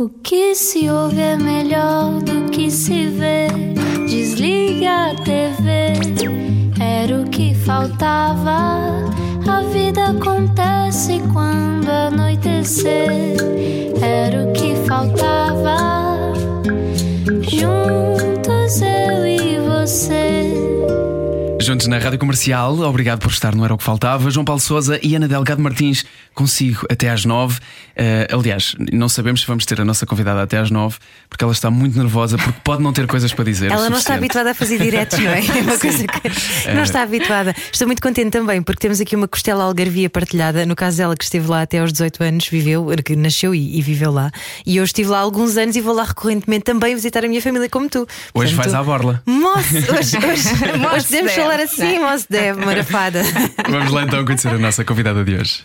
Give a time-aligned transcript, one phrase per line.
[0.00, 3.48] O que se ouve é melhor do que se vê.
[4.06, 5.92] Desliga a TV,
[6.80, 9.10] era o que faltava.
[9.44, 13.34] A vida acontece quando anoitecer,
[14.00, 16.32] era o que faltava.
[17.42, 20.68] Juntos eu e você.
[21.60, 24.30] Juntos na Rádio Comercial, obrigado por estar no Era o que Faltava.
[24.30, 26.04] João Paulo Souza e Ana Delgado Martins
[26.34, 27.58] consigo até às nove.
[27.98, 30.98] Uh, aliás, não sabemos se vamos ter a nossa convidada até às nove,
[31.28, 33.72] porque ela está muito nervosa, porque pode não ter coisas para dizer.
[33.72, 35.40] Ela não está habituada a fazer diretos, não é?
[35.58, 37.54] É uma coisa que não está habituada.
[37.72, 40.64] Estou muito contente também, porque temos aqui uma costela algarvia partilhada.
[40.64, 43.82] No caso dela, que esteve lá até aos 18 anos, viveu, que nasceu e, e
[43.82, 44.30] viveu lá.
[44.64, 47.42] E eu estive lá há alguns anos e vou lá recorrentemente também visitar a minha
[47.42, 48.06] família, como tu.
[48.32, 49.22] Hoje Portanto, vais à borla.
[49.26, 50.48] Moço, hoje, hoje,
[50.94, 53.22] hoje podemos falar assim, moço deve, marafada.
[53.68, 55.64] Vamos lá então conhecer a nossa convidada de hoje.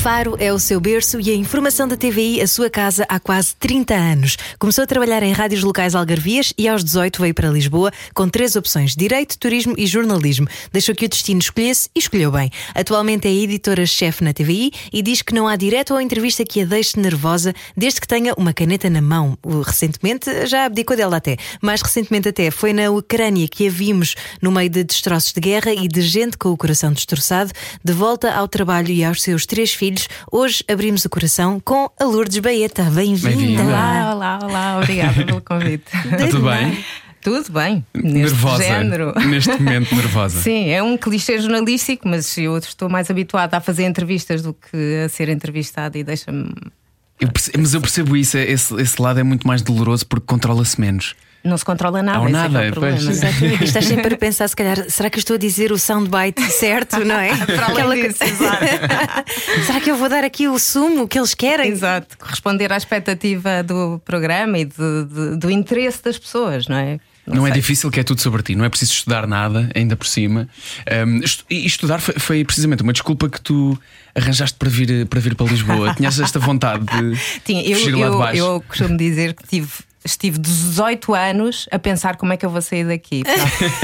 [0.00, 3.54] Faro é o seu berço e a informação da TVI a sua casa há quase
[3.56, 4.38] 30 anos.
[4.58, 8.56] Começou a trabalhar em rádios locais algarvias e aos 18 veio para Lisboa com três
[8.56, 10.48] opções: Direito, Turismo e Jornalismo.
[10.72, 12.50] Deixou que o destino escolhesse e escolheu bem.
[12.74, 16.64] Atualmente é editora-chefe na TVI e diz que não há direto ou entrevista que a
[16.64, 19.36] deixe nervosa desde que tenha uma caneta na mão.
[19.66, 24.50] Recentemente, já abdicou dela até, mais recentemente até, foi na Ucrânia que a vimos no
[24.50, 27.52] meio de destroços de guerra e de gente com o coração destroçado,
[27.84, 30.08] de volta ao trabalho e aos seus três filhos filhos.
[30.30, 32.84] Hoje abrimos o coração com a Lourdes Baeta.
[32.84, 33.62] Bem-vinda.
[33.62, 34.78] Bem olá, olá, olá.
[34.78, 35.84] Obrigada pelo convite.
[36.30, 36.84] Tudo bem?
[37.20, 37.84] Tudo bem.
[37.92, 38.64] Neste nervosa.
[38.64, 39.12] Género.
[39.26, 40.40] Neste momento, nervosa.
[40.40, 45.02] Sim, é um clichê jornalístico, mas eu estou mais habituada a fazer entrevistas do que
[45.04, 46.50] a ser entrevistada e deixa-me.
[47.58, 51.14] mas eu percebo isso, é, esse, esse lado é muito mais doloroso porque controla-se menos
[51.42, 52.20] não se controla nada.
[52.20, 52.98] Ou é nada, é problema.
[52.98, 53.64] Exatamente.
[53.64, 57.02] Estás sempre a pensar, se calhar, será que eu estou a dizer o soundbite certo,
[57.04, 57.34] não é?
[57.46, 57.94] Para Aquela...
[57.94, 58.18] disso,
[59.66, 61.70] será que eu vou dar aqui o sumo que eles querem?
[61.70, 67.00] Exato, corresponder à expectativa do programa e de, de, do interesse das pessoas, não é?
[67.26, 69.96] Não, não é difícil, que é tudo sobre ti, não é preciso estudar nada, ainda
[69.96, 70.48] por cima.
[71.06, 73.78] Um, e estudar foi, foi, precisamente uma desculpa que tu
[74.14, 75.94] arranjaste para vir para, vir para Lisboa.
[75.96, 78.38] Tinhas esta vontade de Tinha, eu, eu, lá de baixo.
[78.38, 79.68] Eu costumo dizer que tive
[80.04, 83.22] estive 18 anos a pensar como é que eu vou sair daqui.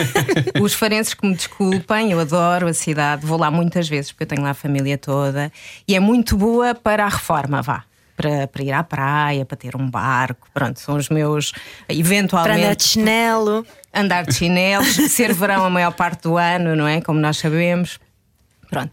[0.61, 4.29] Os farenses que me desculpem, eu adoro a cidade, vou lá muitas vezes porque eu
[4.29, 5.53] tenho lá a família toda
[5.87, 7.85] e é muito boa para a reforma, vá.
[8.17, 11.53] Para, para ir à praia, para ter um barco, pronto, são os meus
[11.87, 12.55] eventualmente.
[12.55, 13.67] Para andar de chinelo.
[13.93, 17.03] Andar de chinelos, ser verão a maior parte do ano, não é?
[17.03, 17.99] Como nós sabemos.
[18.69, 18.93] Pronto.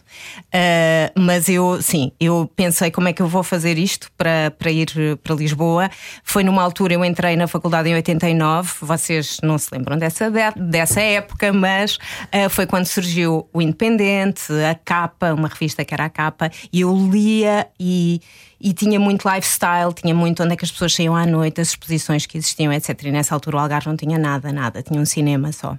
[0.54, 4.72] Uh, mas eu, sim, eu pensei como é que eu vou fazer isto para, para
[4.72, 4.88] ir
[5.24, 5.90] para Lisboa.
[6.24, 11.02] Foi numa altura, eu entrei na faculdade em 89, vocês não se lembram dessa, dessa
[11.02, 16.10] época, mas uh, foi quando surgiu o Independente, a capa, uma revista que era a
[16.10, 18.22] capa, e eu lia e,
[18.62, 21.70] e tinha muito lifestyle, tinha muito onde é que as pessoas saíam à noite, as
[21.70, 22.90] exposições que existiam, etc.
[23.04, 25.78] E nessa altura o Algarve não tinha nada, nada, tinha um cinema só.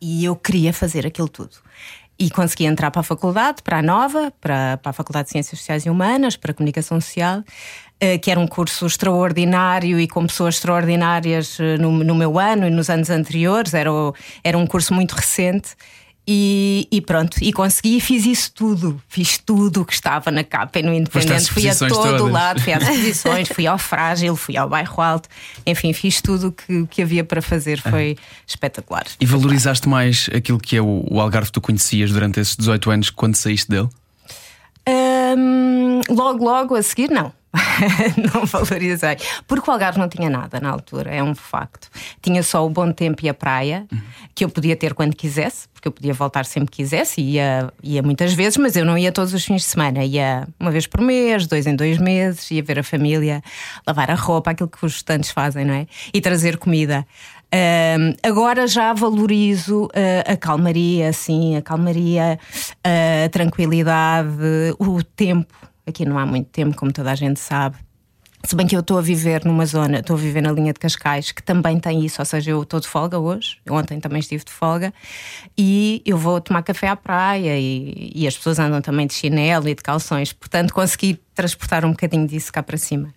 [0.00, 1.56] E eu queria fazer aquilo tudo
[2.18, 5.58] e consegui entrar para a faculdade, para a Nova, para, para a Faculdade de Ciências
[5.58, 7.42] Sociais e Humanas, para a Comunicação Social,
[7.98, 12.66] eh, que era um curso extraordinário e com pessoas extraordinárias eh, no, no meu ano
[12.66, 13.74] e nos anos anteriores.
[13.74, 13.90] Era,
[14.44, 15.74] era um curso muito recente
[16.26, 19.00] e, e, pronto, e consegui e fiz isso tudo.
[19.08, 21.50] Fiz tudo o que estava na capa e no Independente.
[21.50, 25.28] Fui a todo o lado, fui às exposições, fui ao Frágil, fui ao Bairro Alto.
[25.66, 27.80] Enfim, fiz tudo o que, que havia para fazer.
[27.80, 28.42] Foi ah.
[28.46, 29.04] espetacular.
[29.20, 32.90] E valorizaste mais aquilo que é o, o Algarve que tu conhecias durante esses 18
[32.90, 33.88] anos quando saíste dele?
[34.88, 37.32] Um, logo, logo a seguir, não.
[38.32, 39.16] não valorizei.
[39.46, 41.88] Porque o Algarve não tinha nada na altura, é um facto.
[42.20, 43.86] Tinha só o bom tempo e a praia,
[44.34, 47.72] que eu podia ter quando quisesse, porque eu podia voltar sempre que quisesse, e ia,
[47.82, 50.04] ia muitas vezes, mas eu não ia todos os fins de semana.
[50.04, 53.42] Ia uma vez por mês, dois em dois meses, ia ver a família,
[53.86, 55.86] lavar a roupa, aquilo que os estudantes fazem, não é?
[56.12, 57.06] E trazer comida.
[57.54, 62.38] Uh, agora já valorizo uh, a calmaria, assim, a calmaria,
[62.78, 64.30] uh, a tranquilidade,
[64.78, 65.54] o tempo
[65.86, 67.76] Aqui não há muito tempo, como toda a gente sabe.
[68.44, 70.80] Se bem que eu estou a viver numa zona, estou a viver na linha de
[70.80, 74.44] Cascais, que também tem isso, ou seja, eu estou de folga hoje, ontem também estive
[74.44, 74.92] de folga,
[75.56, 79.68] e eu vou tomar café à praia e, e as pessoas andam também de chinelo
[79.68, 83.14] e de calções, portanto consegui transportar um bocadinho disso cá para cima.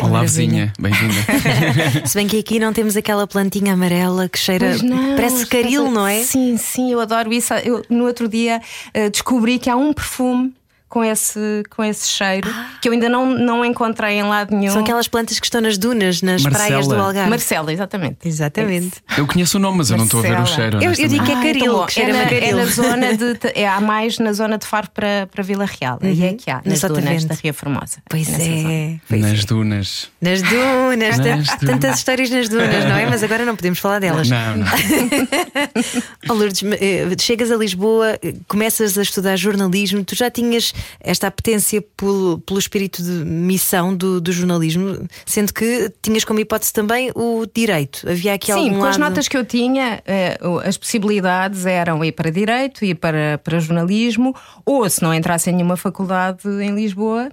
[0.00, 2.06] Olá, vizinha, bem-vinda.
[2.06, 4.78] Se bem que aqui não temos aquela plantinha amarela que cheira.
[4.78, 6.22] Não, parece caril, não é?
[6.22, 7.52] Sim, sim, eu adoro isso.
[7.54, 8.60] Eu, no outro dia
[8.94, 10.54] uh, descobri que há um perfume
[10.88, 12.48] com esse, com esse cheiro
[12.80, 14.72] que eu ainda não, não encontrei em lado nenhum.
[14.72, 16.64] São aquelas plantas que estão nas dunas, nas Marcela.
[16.66, 17.30] praias do Algarve.
[17.30, 18.16] Marcela, exatamente.
[18.24, 18.92] Exatamente.
[19.16, 20.56] Eu conheço o nome, mas eu não estou a ver o Marcela.
[20.70, 20.82] cheiro.
[20.82, 21.86] Eu- eu digo que é Ah, caril, bom.
[21.86, 23.38] que é, na, é na zona de.
[23.54, 25.98] é, há mais na zona de Faro para, para Vila Real.
[26.02, 27.26] Aí é que há, nas dunas Sotavento.
[27.28, 27.98] da Ria Formosa.
[28.08, 28.96] Pois é.
[29.08, 29.46] Pois Nas é.
[29.46, 30.10] dunas.
[30.20, 31.48] Nas dunas, Nas dunas.
[31.66, 33.06] tantas histórias nas dunas, não é?
[33.06, 34.28] Mas agora não podemos falar delas.
[34.28, 34.66] Não, não.
[36.28, 41.26] Oh, Lourdes, eh, chegas a Lisboa, eh, começas a estudar jornalismo, tu já tinhas esta
[41.26, 47.10] apetência pelo, pelo espírito de missão do, do jornalismo, sendo que tinhas como hipótese também
[47.14, 48.08] o direito.
[48.08, 49.10] Havia aqui Sim, algum com as lado...
[49.10, 54.34] notas que eu tinha, eh, as possibilidades eram ir para Direito, ir para, para jornalismo,
[54.64, 57.30] ou se não entrasse em nenhuma faculdade em Lisboa,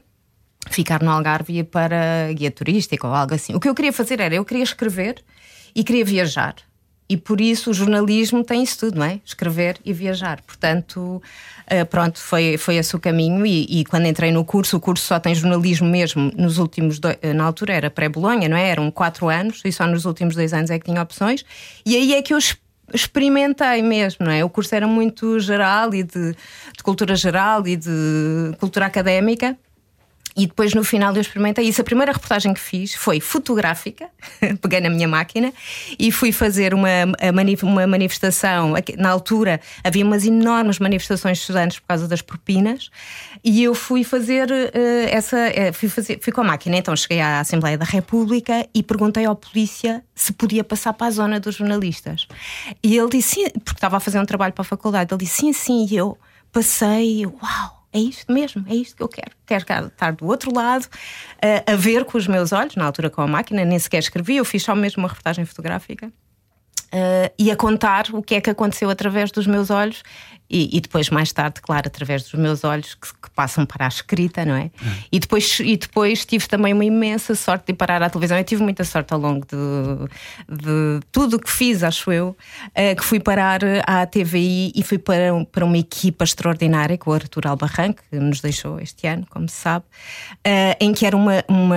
[0.69, 3.53] ficar no Algarve e ir para guia turística ou algo assim.
[3.53, 5.23] O que eu queria fazer era, eu queria escrever
[5.75, 6.55] e queria viajar.
[7.07, 9.19] E por isso o jornalismo tem isso tudo, não é?
[9.23, 10.41] Escrever e viajar.
[10.41, 11.21] Portanto,
[11.67, 13.45] eh, pronto, foi, foi esse o caminho.
[13.45, 16.97] E, e quando entrei no curso, o curso só tem jornalismo mesmo nos últimos.
[16.97, 18.69] dois- eh, na altura era pré-Bolonha, não é?
[18.69, 21.45] Eram quatro anos e só nos últimos dois anos é que tinha opções.
[21.85, 22.39] E aí é que eu
[22.91, 24.43] experimentei mesmo, não é?
[24.43, 26.31] O curso era muito geral e de,
[26.75, 29.55] de cultura geral e de cultura académica.
[30.37, 31.79] E depois no final eu experimentei isso.
[31.79, 34.09] A primeira reportagem que fiz foi fotográfica,
[34.61, 35.53] peguei na minha máquina
[35.97, 36.89] e fui fazer uma,
[37.63, 38.73] uma manifestação.
[38.97, 42.89] Na altura havia umas enormes manifestações de estudantes por causa das propinas
[43.43, 45.37] e eu fui fazer eh, essa.
[45.37, 46.75] eh, fui, fazer, fui com a máquina.
[46.77, 51.11] Então cheguei à Assembleia da República e perguntei ao polícia se podia passar para a
[51.11, 52.27] zona dos jornalistas.
[52.83, 55.13] E ele disse, sim, porque estava a fazer um trabalho para a faculdade.
[55.13, 55.87] Ele disse sim, sim.
[55.89, 56.17] E eu
[56.51, 57.84] passei, uau!
[57.95, 59.31] É isto mesmo, é isto que eu quero.
[59.45, 60.85] Quero estar do outro lado,
[61.41, 64.35] eh, a ver com os meus olhos, na altura com a máquina, nem sequer escrevi,
[64.35, 66.11] eu fiz só mesmo uma reportagem fotográfica.
[66.91, 70.03] eh, e a contar o que é que aconteceu através dos meus olhos
[70.49, 73.87] e, e depois, mais tarde, claro, através dos meus olhos que, que passam para a
[73.87, 74.69] escrita, não é?
[75.11, 78.37] E, depois, e depois tive também uma imensa sorte de parar à televisão.
[78.37, 82.35] Eu tive muita sorte ao longo de, de tudo o que fiz, acho eu,
[82.73, 87.13] eh, que fui parar à TVI e fui para, para uma equipa extraordinária com o
[87.13, 89.85] Arthur Albarran, que nos deixou este ano, como se sabe,
[90.43, 91.75] eh, em que era uma, uma,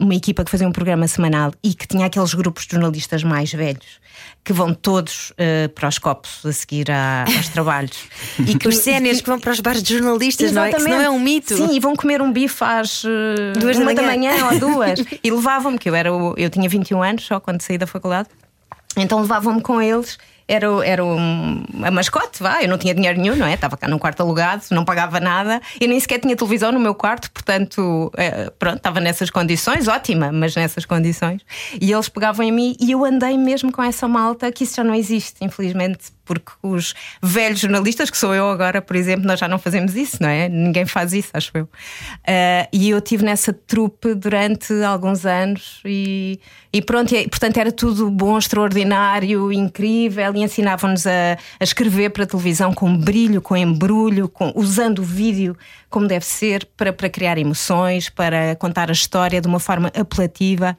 [0.00, 3.52] uma equipa que fazia um programa semanal e que tinha aqueles grupos de jornalistas mais
[3.52, 4.00] velhos
[4.44, 8.09] que vão todos eh, para os copos a seguir a- aos trabalhos.
[8.38, 10.72] E Os séniores que vão para os bares de jornalistas, não é?
[10.72, 11.56] Que não é um mito.
[11.56, 14.30] Sim, e vão comer um bife às eh, Duas da uma da manhã.
[14.32, 15.04] manhã ou duas.
[15.22, 18.28] e levavam-me, que eu, era, eu tinha 21 anos só quando saí da faculdade,
[18.96, 20.18] então levavam-me com eles.
[20.48, 22.60] Era, era um, a mascote, vá.
[22.60, 23.54] Eu não tinha dinheiro nenhum, não é?
[23.54, 25.62] Estava cá num quarto alugado, não pagava nada.
[25.80, 30.32] Eu nem sequer tinha televisão no meu quarto, portanto, eh, pronto, estava nessas condições, ótima,
[30.32, 31.40] mas nessas condições.
[31.80, 34.82] E eles pegavam em mim e eu andei mesmo com essa malta, que isso já
[34.82, 39.48] não existe, infelizmente, porque os velhos jornalistas, que sou eu agora, por exemplo, nós já
[39.48, 40.48] não fazemos isso, não é?
[40.48, 41.68] Ninguém faz isso, acho eu.
[42.24, 46.38] Eh, e eu estive nessa trupe durante alguns anos e,
[46.72, 52.22] e pronto, e, portanto era tudo bom, extraordinário, incrível e ensinavam-nos a, a escrever para
[52.22, 55.56] a televisão com brilho, com embrulho, com, usando o vídeo
[55.88, 60.78] como deve ser para, para criar emoções, para contar a história de uma forma apelativa.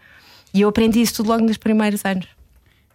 [0.54, 2.41] E eu aprendi isso tudo logo nos primeiros anos.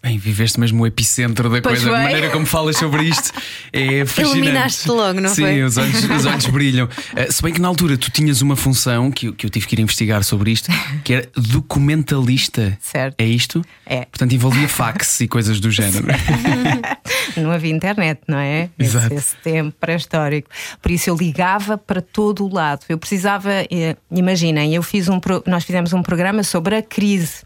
[0.07, 3.33] Bem, viveste mesmo o epicentro da Pois coisa, a maneira como falas sobre isto
[3.73, 4.39] é fascinante.
[4.39, 5.63] Iluminaste logo, não Sim, foi?
[5.65, 6.89] os olhos, os olhos brilham.
[7.17, 9.67] Eh, se bem que na altura tu tinhas uma função que, eu- que eu tive
[9.67, 10.71] que ir investigar sobre isto,
[11.03, 12.79] que era documentalista.
[12.81, 13.17] Certo.
[13.19, 13.65] É isto?
[13.85, 14.05] É.
[14.05, 16.07] Portanto, envolvia fax e coisas do género.
[17.37, 18.71] Não havia internet, não é?
[18.79, 19.15] Esse, Exato.
[19.15, 20.49] esse tempo pré-histórico.
[20.81, 22.81] Por isso eu ligava para todo o lado.
[22.89, 27.46] Eu precisava, eh, imaginem, eu fiz um, nós fizemos um programa sobre a crise.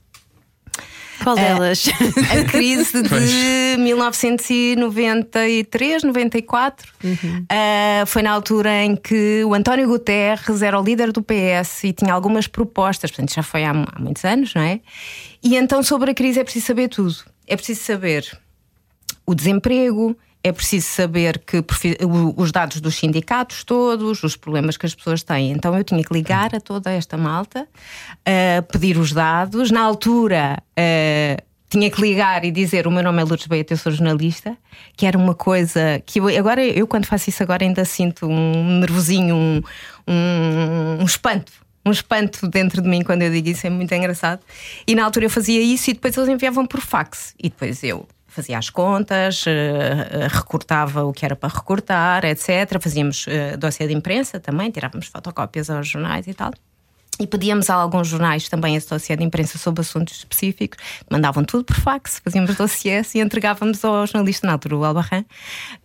[1.22, 1.84] Qual delas?
[2.30, 3.30] A crise Pois.
[3.30, 6.92] de 1993, 94.
[7.48, 11.92] Ah, foi na altura em que o António Guterres era o líder do PS e
[11.92, 14.80] tinha algumas propostas, portanto já foi há, há muitos anos, não é?
[15.42, 17.14] E então sobre a crise é preciso saber tudo.
[17.46, 18.26] É preciso saber
[19.26, 21.62] o desemprego, é preciso saber que
[22.36, 25.52] os dados dos sindicatos todos, os problemas que as pessoas têm.
[25.52, 27.68] Então eu tinha que ligar a toda esta malta,
[28.24, 29.70] eh, pedir os dados.
[29.70, 30.58] Na altura.
[30.76, 31.36] eh,
[31.70, 34.56] tinha que ligar e dizer o meu nome é Lourdes Beito, eu sou jornalista,
[34.96, 38.80] que era uma coisa que eu, agora eu quando faço isso agora ainda sinto um
[38.80, 39.62] nervosinho, um,
[40.08, 41.52] um, um espanto
[41.84, 44.40] um espanto dentro de mim quando eu digo isso, é muito engraçado.
[44.86, 47.34] E na altura eu fazia isso e depois eles enviavam por fax.
[47.38, 52.80] E depois eu fazia as contas, eh, eh, recortava o que era para recortar, etc.
[52.80, 56.52] Fazíamos uh, dossiê de imprensa também, tirávamos fotocópias aos jornais e tal.
[57.20, 60.78] E pedíamos a alguns jornais também esse dossiê de imprensa sobre assuntos específicos,
[61.10, 65.26] mandavam tudo por fax, fazíamos dossiês e entregávamos ao jornalista na altura, o Albarran,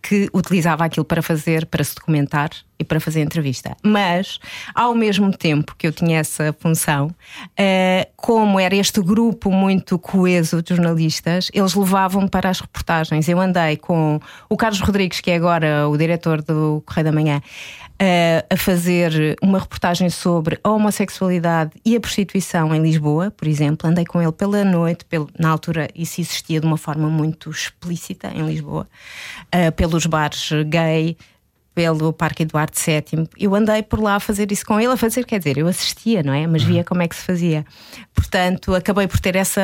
[0.02, 3.76] que utilizava aquilo para fazer, para se documentar e para fazer entrevista.
[3.84, 4.40] Mas,
[4.74, 10.62] ao mesmo tempo que eu tinha essa função, uh, como era este grupo muito coeso
[10.62, 13.28] de jornalistas, eles levavam-me para as reportagens.
[13.28, 17.42] Eu andei com o Carlos Rodrigues, que é agora o diretor do Correio da Manhã,
[18.02, 23.90] uh, a fazer uma reportagem sobre a homossexualidade e a prostituição em Lisboa, por exemplo.
[23.90, 28.28] Andei com ele pela noite, pelo, na altura isso existia de uma forma muito explícita
[28.34, 28.88] em Lisboa,
[29.54, 31.18] uh, pelos bares gay
[31.74, 33.28] pelo Parque Eduardo VII.
[33.38, 36.24] Eu andei por lá a fazer isso com ele, a fazer, quer dizer, eu assistia,
[36.24, 36.48] não é?
[36.48, 37.66] Mas via como é que se fazia.
[38.14, 39.62] Portanto, acabei por ter essa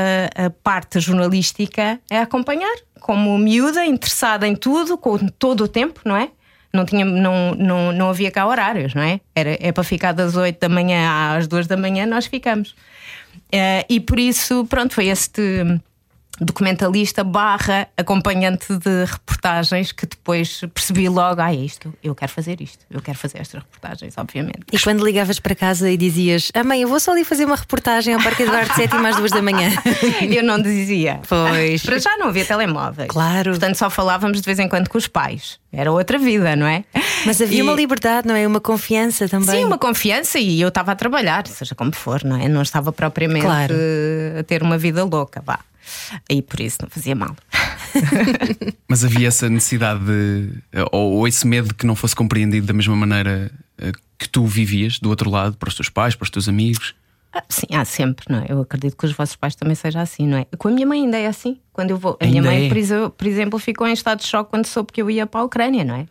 [0.61, 6.31] parte jornalística a acompanhar, como miúda, interessada em tudo, com todo o tempo, não é?
[6.73, 9.19] Não, tinha, não, não, não havia cá horários, não é?
[9.35, 12.71] Era, é para ficar das 8 da manhã às 2 da manhã, nós ficamos.
[13.53, 15.79] Uh, e por isso, pronto, foi este
[16.45, 22.59] documentalista barra acompanhante de reportagens que depois percebi logo, ah, é isto, eu quero fazer
[22.61, 24.61] isto, eu quero fazer estas reportagens, obviamente.
[24.71, 27.55] E quando ligavas para casa e dizias, ah mãe, eu vou só ali fazer uma
[27.55, 29.69] reportagem ao Parque Eduardo VII às duas da manhã.
[30.29, 31.19] eu não dizia.
[31.27, 31.83] Pois.
[31.83, 33.09] Para já não havia telemóveis.
[33.09, 33.51] Claro.
[33.51, 35.59] Portanto, só falávamos de vez em quando com os pais.
[35.71, 36.83] Era outra vida, não é?
[37.25, 37.61] Mas havia e...
[37.61, 38.45] uma liberdade, não é?
[38.45, 39.59] Uma confiança também.
[39.59, 42.49] Sim, uma confiança e eu estava a trabalhar, seja como for, não é?
[42.49, 43.75] Não estava propriamente claro.
[44.39, 45.59] a ter uma vida louca, vá.
[46.29, 47.35] E por isso não fazia mal.
[48.87, 50.49] Mas havia essa necessidade de,
[50.91, 54.45] ou, ou, esse medo de que não fosse compreendido da mesma maneira eh, que tu
[54.45, 56.95] vivias do outro lado, para os teus pais, para os teus amigos?
[57.33, 58.45] Ah, sim, há sempre, não é?
[58.49, 60.45] Eu acredito que os vossos pais também seja assim, não é?
[60.57, 61.59] Com a minha mãe ainda é assim.
[61.71, 63.09] Quando eu vou, a minha mãe, é.
[63.09, 65.83] por exemplo, ficou em estado de choque quando soube que eu ia para a Ucrânia,
[65.85, 66.05] não é?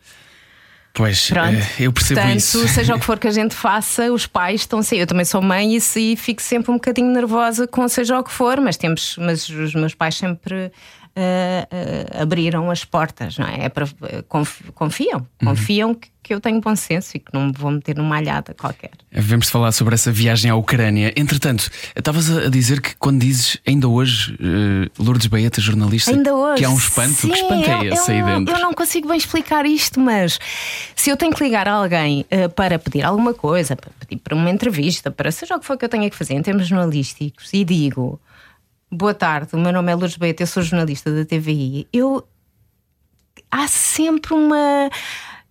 [0.93, 1.55] Pois, Pronto.
[1.55, 2.67] Eh, eu percebo Portanto, isso.
[2.69, 4.97] seja o que for que a gente faça, os pais estão assim.
[4.97, 8.31] Eu também sou mãe e, e fico sempre um bocadinho nervosa com seja o que
[8.31, 10.71] for, mas temos, mas os meus pais sempre
[11.15, 13.65] uh, uh, abriram as portas, não é?
[13.65, 13.87] é para,
[14.73, 15.47] confiam, uhum.
[15.47, 18.53] confiam que, que, eu tenho bom senso e que não me vou meter numa alhada
[18.53, 18.91] qualquer.
[19.11, 21.13] Vamos falar sobre essa viagem à Ucrânia.
[21.15, 26.59] Entretanto, estavas a dizer que quando dizes ainda hoje, uh, Lourdes Baeta, jornalista, ainda hoje,
[26.59, 28.55] que há um espanto, sim, que espanto é, é esse eu, aí dentro?
[28.55, 30.39] Eu não consigo bem explicar isto, mas
[30.95, 34.35] se eu tenho que ligar a alguém uh, para pedir alguma coisa, para pedir para
[34.35, 37.49] uma entrevista, para seja o que for que eu tenha que fazer em termos jornalísticos,
[37.53, 38.19] e digo
[38.91, 41.87] Boa tarde, o meu nome é Lourdes Beita, eu sou jornalista da TVI.
[41.93, 42.27] Eu.
[43.49, 44.89] Há sempre uma.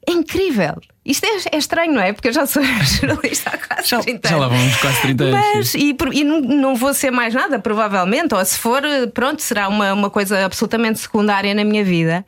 [0.07, 0.75] É incrível.
[1.05, 2.13] Isto é, é, estranho, não é?
[2.13, 4.31] Porque eu já sou jornalista há quase já, 30 anos.
[4.31, 5.41] Já lá vamos quase 30 anos.
[5.55, 8.83] Mas, e, e não, não, vou ser mais nada, provavelmente, ou se for,
[9.15, 12.27] pronto, será uma, uma coisa absolutamente secundária na minha vida.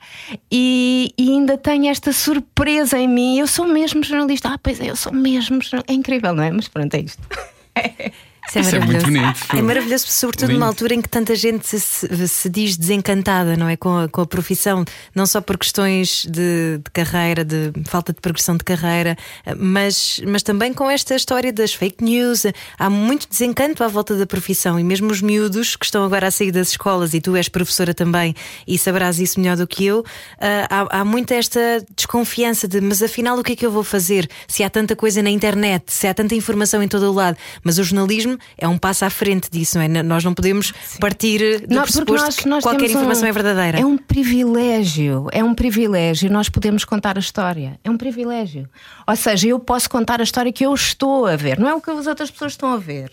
[0.51, 3.39] E, e ainda tenho esta surpresa em mim.
[3.39, 4.49] Eu sou mesmo jornalista.
[4.49, 5.93] Ah, pois é, eu sou mesmo jornalista.
[5.93, 6.51] É incrível, não é?
[6.51, 7.23] Mas pronto, é isto.
[8.53, 9.57] Isso é, Isso é muito bonito.
[9.57, 10.61] É maravilhoso, sobretudo Lindo.
[10.61, 13.77] numa altura em que tanta gente se, se, diz desencantada, não é?
[13.77, 18.21] Com a, com a profissão, não só por questões de, de, carreira, de falta de
[18.21, 19.17] progressão de carreira,
[19.57, 22.45] mas, mas também com esta história das fake news.
[22.79, 26.31] Há muito desencanto à volta da profissão e mesmo os miúdos que estão agora a
[26.31, 28.35] sair das escolas, e tu és professora também
[28.67, 30.05] e saberás isso melhor do que eu,
[30.39, 33.85] ah, há, há muita esta desconfiança de mas afinal o que é que eu vou
[33.85, 34.29] fazer?
[34.47, 37.79] Se há tanta coisa na internet, se há tanta informação em todo o lado, mas
[37.79, 40.03] o jornalismo é um passo à frente disso, não é?
[40.03, 40.99] Nós não podemos Sim.
[40.99, 43.81] partir do não, pressuposto nós, nós que qualquer informação um, é verdadeira.
[43.81, 46.31] É um privilégio, é um privilégio.
[46.31, 47.79] Nós podemos contar a história.
[47.83, 48.69] É um privilégio.
[49.07, 51.81] Ou seja, eu posso contar a história que eu estou a ver, não é o
[51.81, 53.13] que as outras pessoas estão a ver.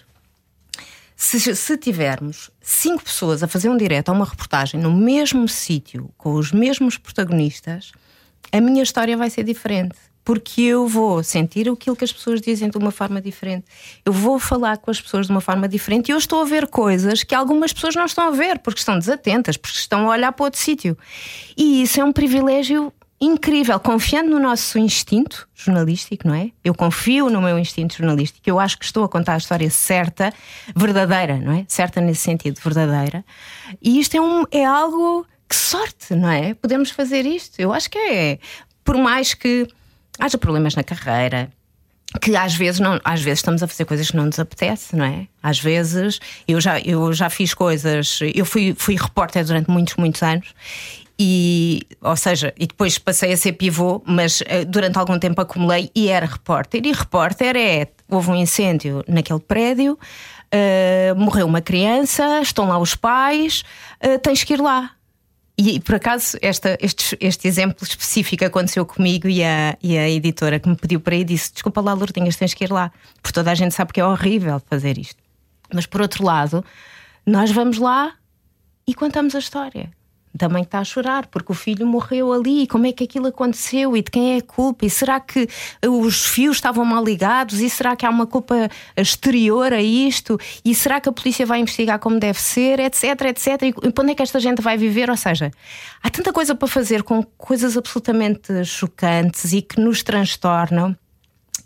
[1.16, 6.10] Se, se, tivermos cinco pessoas a fazer um direto a uma reportagem no mesmo sítio,
[6.18, 7.92] com os mesmos protagonistas,
[8.54, 9.98] a minha história vai ser diferente
[10.30, 13.66] porque eu vou sentir aquilo que as pessoas dizem de uma forma diferente.
[14.06, 16.68] Eu vou falar com as pessoas de uma forma diferente e eu estou a ver
[16.68, 20.32] coisas que algumas pessoas não estão a ver, porque estão desatentas, porque estão a olhar
[20.32, 20.96] para outro sítio.
[21.58, 26.52] E isso é um privilégio incrível, confiando no nosso instinto jornalístico, não é?
[26.64, 30.32] Eu confio no meu instinto jornalístico, eu acho que estou a contar a história certa,
[30.76, 31.66] verdadeira, não é?
[31.68, 33.26] Certa nesse sentido, verdadeira.
[33.82, 36.54] E isto é, um, é algo que sorte, não é?
[36.54, 37.60] Podemos fazer isto.
[37.60, 38.38] Eu acho que é.
[38.84, 39.68] Por mais que
[40.20, 41.50] haja problemas na carreira,
[42.22, 45.06] que às vezes não, às vezes estamos a fazer coisas que não nos apetece, não
[45.06, 45.28] é?
[45.42, 50.22] Às vezes eu já, eu já fiz coisas, eu fui, fui repórter durante muitos, muitos
[50.24, 50.54] anos
[51.22, 55.92] e, ou seja, e depois passei a ser pivô, mas uh, durante algum tempo acumulei
[55.94, 56.82] e era repórter.
[56.86, 62.96] E repórter é: houve um incêndio naquele prédio, uh, morreu uma criança, estão lá os
[62.96, 63.66] pais,
[64.02, 64.92] uh, tens que ir lá.
[65.62, 70.58] E por acaso, esta, este, este exemplo específico aconteceu comigo e a, e a editora
[70.58, 72.94] que me pediu para ir disse: Desculpa lá, Lourdinhas, tens que ir lá.
[73.22, 75.22] Porque toda a gente sabe que é horrível fazer isto.
[75.74, 76.64] Mas por outro lado,
[77.26, 78.14] nós vamos lá
[78.88, 79.92] e contamos a história.
[80.38, 84.02] Que está a chorar porque o filho morreu ali, como é que aquilo aconteceu e
[84.02, 84.86] de quem é a culpa?
[84.86, 85.48] E será que
[85.86, 87.60] os fios estavam mal ligados?
[87.60, 90.40] E será que há uma culpa exterior a isto?
[90.64, 92.80] E será que a polícia vai investigar como deve ser?
[92.80, 93.62] Etc, etc.
[93.64, 95.10] E onde é que esta gente vai viver?
[95.10, 95.52] Ou seja,
[96.02, 100.96] há tanta coisa para fazer com coisas absolutamente chocantes e que nos transtornam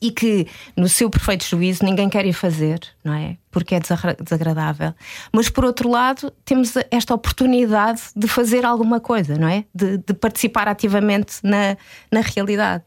[0.03, 0.45] e que,
[0.75, 3.37] no seu perfeito juízo, ninguém quer ir fazer, não é?
[3.49, 3.79] Porque é
[4.21, 4.93] desagradável.
[5.31, 9.63] Mas, por outro lado, temos esta oportunidade de fazer alguma coisa, não é?
[9.73, 11.77] De, de participar ativamente na,
[12.11, 12.83] na realidade.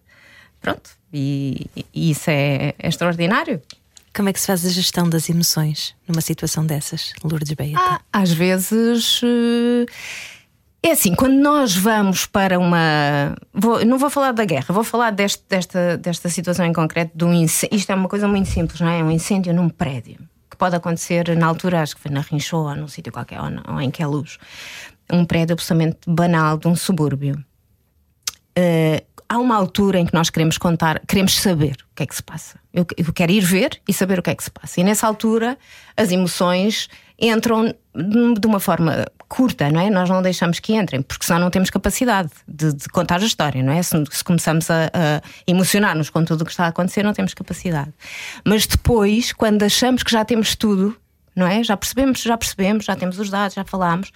[0.61, 3.63] Pronto, e, e isso é, é, extraordinário.
[4.15, 7.81] Como é que se faz a gestão das emoções numa situação dessas, Lourdes Beita?
[7.81, 9.23] Ah, às vezes.
[9.23, 9.87] Uh
[10.89, 13.35] é assim, quando nós vamos para uma.
[13.53, 17.25] Vou, não vou falar da guerra, vou falar deste, desta, desta situação em concreto de
[17.25, 17.77] um incêndio.
[17.77, 19.01] Isto é uma coisa muito simples, não é?
[19.01, 20.19] É um incêndio num prédio.
[20.49, 23.49] Que pode acontecer na altura, acho que foi na Rinchou ou num sítio qualquer, ou,
[23.75, 24.39] ou em que é luz.
[25.13, 27.35] Um prédio absolutamente banal de um subúrbio.
[28.57, 32.15] Uh, há uma altura em que nós queremos contar, queremos saber o que é que
[32.15, 32.59] se passa.
[32.73, 34.81] Eu, eu quero ir ver e saber o que é que se passa.
[34.81, 35.59] E nessa altura,
[35.97, 36.89] as emoções
[37.19, 39.91] entram de uma forma curta, não é?
[39.91, 43.63] Nós não deixamos que entrem, porque senão não temos capacidade de, de contar a história,
[43.63, 43.83] não é?
[43.83, 47.35] Se, se começamos a, a emocionar-nos com tudo o que está a acontecer, não temos
[47.35, 47.93] capacidade.
[48.45, 50.97] Mas depois, quando achamos que já temos tudo,
[51.35, 51.63] não é?
[51.63, 54.11] Já percebemos, já percebemos, já temos os dados, já falámos.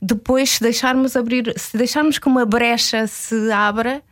[0.00, 4.02] Depois, se deixarmos abrir, se deixarmos que uma brecha se abra,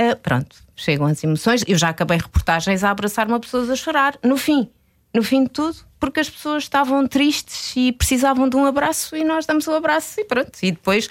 [0.00, 1.64] uh, pronto, chegam as emoções.
[1.66, 4.68] Eu já acabei reportagens a abraçar uma pessoa a chorar, no fim
[5.14, 9.22] no fim de tudo, porque as pessoas estavam tristes e precisavam de um abraço e
[9.22, 10.50] nós damos o um abraço e pronto.
[10.60, 11.08] E depois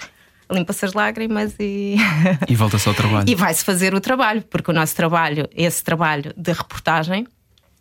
[0.50, 1.96] limpa-se as lágrimas e.
[2.46, 3.24] E volta-se ao trabalho.
[3.26, 7.26] e vai-se fazer o trabalho, porque o nosso trabalho, esse trabalho de reportagem,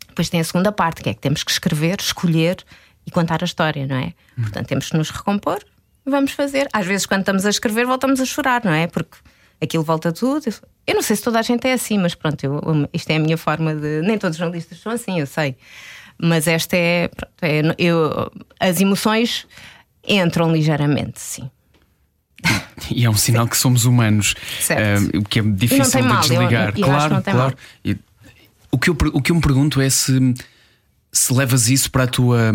[0.07, 2.63] depois tem a segunda parte, que é que temos que escrever, escolher
[3.05, 4.13] e contar a história, não é?
[4.39, 4.43] Hum.
[4.43, 5.59] Portanto, temos que nos recompor
[6.05, 6.69] e vamos fazer.
[6.71, 8.87] Às vezes, quando estamos a escrever, voltamos a chorar, não é?
[8.87, 9.17] Porque
[9.59, 10.45] aquilo volta tudo.
[10.87, 12.61] Eu não sei se toda a gente é assim, mas pronto, eu,
[12.93, 14.01] isto é a minha forma de.
[14.01, 15.57] Nem todos os jornalistas são assim, eu sei.
[16.21, 17.09] Mas esta é,
[17.41, 19.47] é eu, as emoções
[20.07, 21.49] entram ligeiramente, sim.
[22.89, 24.33] E é um sinal que somos humanos,
[24.69, 26.73] uh, o que é difícil de desligar.
[26.75, 27.57] Eu, eu claro, claro.
[27.85, 27.95] E,
[28.71, 30.33] o, que eu, o que eu me pergunto é se,
[31.11, 32.51] se levas isso para a tua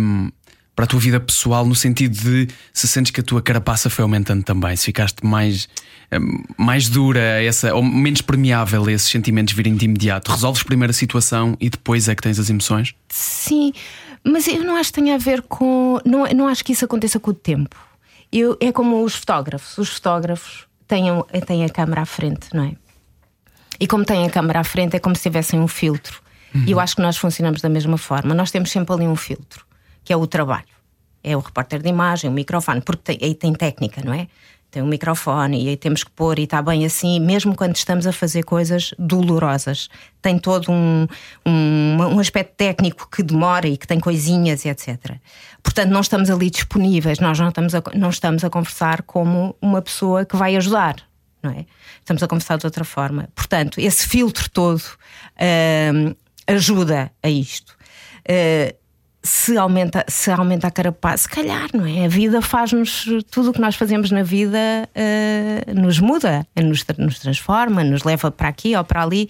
[0.76, 4.02] para a tua vida pessoal, no sentido de se sentes que a tua carapaça foi
[4.02, 5.70] aumentando também, se ficaste mais,
[6.10, 6.18] eh,
[6.58, 10.30] mais dura, essa, ou menos permeável a esses sentimentos virem de imediato.
[10.30, 12.94] Resolves primeiro a situação e depois é que tens as emoções?
[13.08, 13.72] Sim,
[14.22, 15.98] mas eu não acho que tenha a ver com.
[16.04, 17.74] Não, não acho que isso aconteça com o tempo.
[18.30, 19.78] Eu, é como os fotógrafos.
[19.78, 21.06] Os fotógrafos têm,
[21.46, 22.72] têm a câmera à frente, não é?
[23.80, 26.20] E como têm a câmera à frente, é como se tivessem um filtro.
[26.54, 26.64] Uhum.
[26.66, 28.34] E eu acho que nós funcionamos da mesma forma.
[28.34, 29.65] Nós temos sempre ali um filtro
[30.06, 30.64] que é o trabalho.
[31.22, 34.28] É o repórter de imagem, o microfone, porque tem, aí tem técnica, não é?
[34.70, 38.06] Tem um microfone e aí temos que pôr e está bem assim, mesmo quando estamos
[38.06, 39.88] a fazer coisas dolorosas.
[40.22, 41.08] Tem todo um,
[41.44, 45.16] um, um aspecto técnico que demora e que tem coisinhas e etc.
[45.62, 49.82] Portanto, não estamos ali disponíveis, nós não estamos a, não estamos a conversar como uma
[49.82, 50.96] pessoa que vai ajudar.
[51.42, 51.66] Não é?
[51.98, 53.28] Estamos a conversar de outra forma.
[53.34, 56.16] Portanto, esse filtro todo uh,
[56.46, 57.76] ajuda a isto.
[58.28, 58.85] Uh,
[59.26, 62.04] se aumenta, se aumenta a carapaça, se calhar, não é?
[62.04, 64.58] A vida faz-nos, tudo o que nós fazemos na vida
[64.94, 69.28] uh, nos muda, nos, nos transforma, nos leva para aqui ou para ali.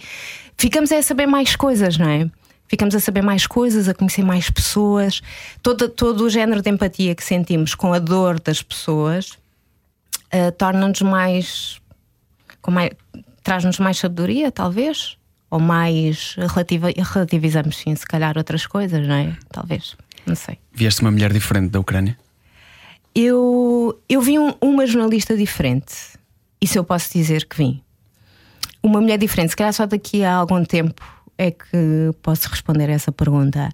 [0.57, 2.29] Ficamos a saber mais coisas, não é?
[2.67, 5.21] Ficamos a saber mais coisas, a conhecer mais pessoas.
[5.63, 9.31] Todo, todo o género de empatia que sentimos com a dor das pessoas
[10.31, 11.81] uh, torna-nos mais,
[12.67, 12.91] mais
[13.41, 15.16] traz-nos mais sabedoria, talvez
[15.49, 19.35] ou mais relativa, relativizamos sim, se calhar outras coisas, não é?
[19.51, 20.57] Talvez, não sei.
[20.73, 22.17] Vieste uma mulher diferente da Ucrânia?
[23.15, 25.93] Eu, eu vi um, uma jornalista diferente.
[26.61, 27.81] Isso eu posso dizer que vim.
[28.83, 31.01] Uma mulher diferente, se calhar só daqui a algum tempo
[31.37, 33.69] é que posso responder a essa pergunta.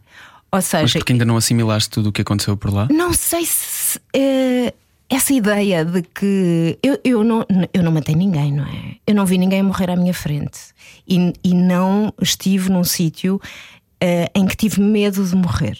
[0.51, 2.87] Ou seja, Mas porque ainda não assimilaste tudo o que aconteceu por lá?
[2.91, 3.97] Não sei se.
[4.15, 4.71] Uh,
[5.15, 8.95] essa ideia de que eu, eu, não, eu não matei ninguém, não é?
[9.05, 10.59] Eu não vi ninguém morrer à minha frente
[11.07, 15.77] e, e não estive num sítio uh, em que tive medo de morrer.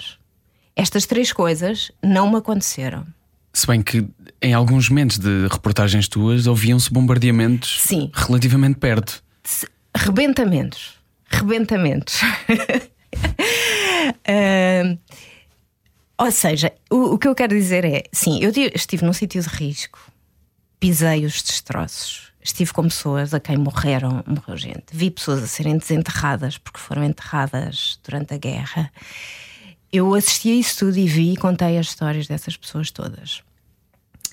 [0.76, 3.06] Estas três coisas não me aconteceram.
[3.54, 4.08] Se bem que
[4.42, 8.12] em alguns momentos de reportagens tuas ouviam-se bombardeamentos Sim.
[8.14, 9.24] relativamente perto.
[9.96, 10.96] Rebentamentos.
[11.28, 12.22] Rebentamentos.
[14.22, 14.98] uh,
[16.18, 19.50] Ou seja, o, o que eu quero dizer é: sim, eu estive num sítio de
[19.50, 20.00] risco,
[20.80, 25.78] pisei os destroços, estive com pessoas a quem morreram, morreu gente, vi pessoas a serem
[25.78, 28.92] desenterradas porque foram enterradas durante a guerra.
[29.92, 33.44] Eu assisti a isso tudo e vi e contei as histórias dessas pessoas todas.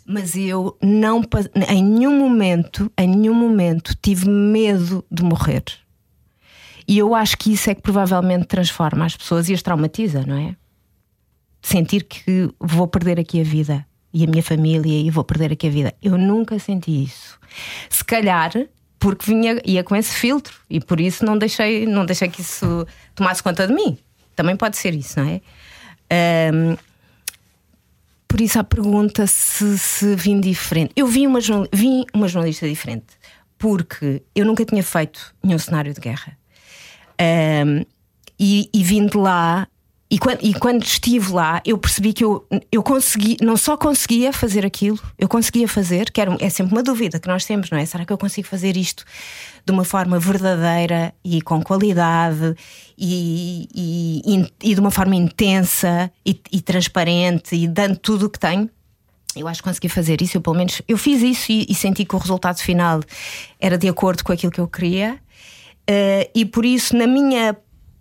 [0.06, 1.22] Mas eu não,
[1.68, 5.62] em nenhum momento, em nenhum momento, tive medo de morrer.
[6.88, 10.36] E eu acho que isso é que provavelmente transforma as pessoas e as traumatiza, não
[10.36, 10.56] é?
[11.62, 15.66] Sentir que vou perder aqui a vida e a minha família e vou perder aqui
[15.66, 15.94] a vida.
[16.02, 17.38] Eu nunca senti isso.
[17.88, 18.52] Se calhar
[18.98, 22.86] porque vinha ia com esse filtro e por isso não deixei não deixei que isso
[23.14, 23.98] tomasse conta de mim.
[24.36, 25.40] Também pode ser isso, não é?
[26.52, 26.76] Um,
[28.26, 30.92] por isso a pergunta se, se vim diferente.
[30.94, 31.40] Eu vi uma,
[31.72, 33.18] vim uma jornalista diferente
[33.58, 36.38] porque eu nunca tinha feito nenhum cenário de guerra.
[37.20, 37.84] Um,
[38.38, 39.68] e, e vim de lá
[40.10, 44.32] e quando, e quando, estive lá, eu percebi que eu, eu consegui, não só conseguia
[44.32, 47.78] fazer aquilo, eu conseguia fazer, que era, é sempre uma dúvida que nós temos, não
[47.78, 47.86] é?
[47.86, 49.04] Será que eu consigo fazer isto
[49.64, 52.56] de uma forma verdadeira e com qualidade
[52.98, 58.40] e, e, e de uma forma intensa e, e, transparente e dando tudo o que
[58.40, 58.68] tenho?
[59.36, 62.16] Eu acho que consegui fazer isso, eu pelo menos eu fiz isso e, senti que
[62.16, 63.00] o resultado final
[63.60, 65.20] era de acordo com aquilo que eu queria.
[65.88, 67.56] Uh, e por isso, na minha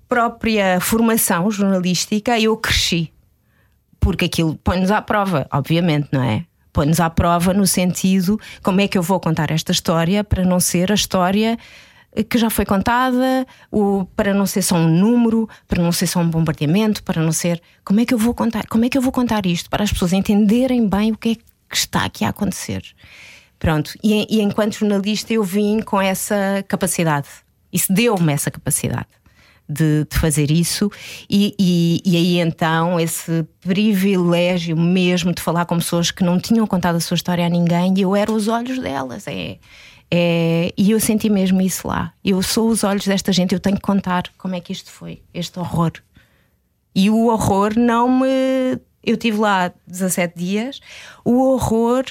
[0.09, 3.13] própria formação jornalística eu cresci.
[3.99, 6.45] Porque aquilo põe-nos à prova, obviamente, não é?
[6.73, 10.59] Põe-nos à prova no sentido como é que eu vou contar esta história para não
[10.59, 11.57] ser a história
[12.27, 13.45] que já foi contada,
[14.15, 17.61] para não ser só um número, para não ser só um bombardeamento, para não ser.
[17.85, 18.65] Como é que eu vou contar?
[18.65, 21.35] Como é que eu vou contar isto para as pessoas entenderem bem o que é
[21.35, 22.83] que está aqui a acontecer?
[23.59, 23.93] Pronto.
[24.03, 27.27] E, e enquanto jornalista eu vim com essa capacidade.
[27.71, 29.18] Isso deu-me essa capacidade
[29.69, 30.91] de, de fazer isso,
[31.29, 36.65] e, e, e, aí então esse privilégio mesmo de falar com pessoas que não tinham
[36.65, 39.27] contado a sua história a ninguém, e eu era os olhos delas.
[39.27, 39.57] É,
[40.11, 42.13] é, e eu senti mesmo isso lá.
[42.25, 45.21] Eu sou os olhos desta gente, eu tenho que contar como é que isto foi,
[45.33, 45.91] este horror.
[46.95, 48.79] E o horror não me.
[49.03, 50.79] Eu tive lá 17 dias,
[51.23, 52.03] o horror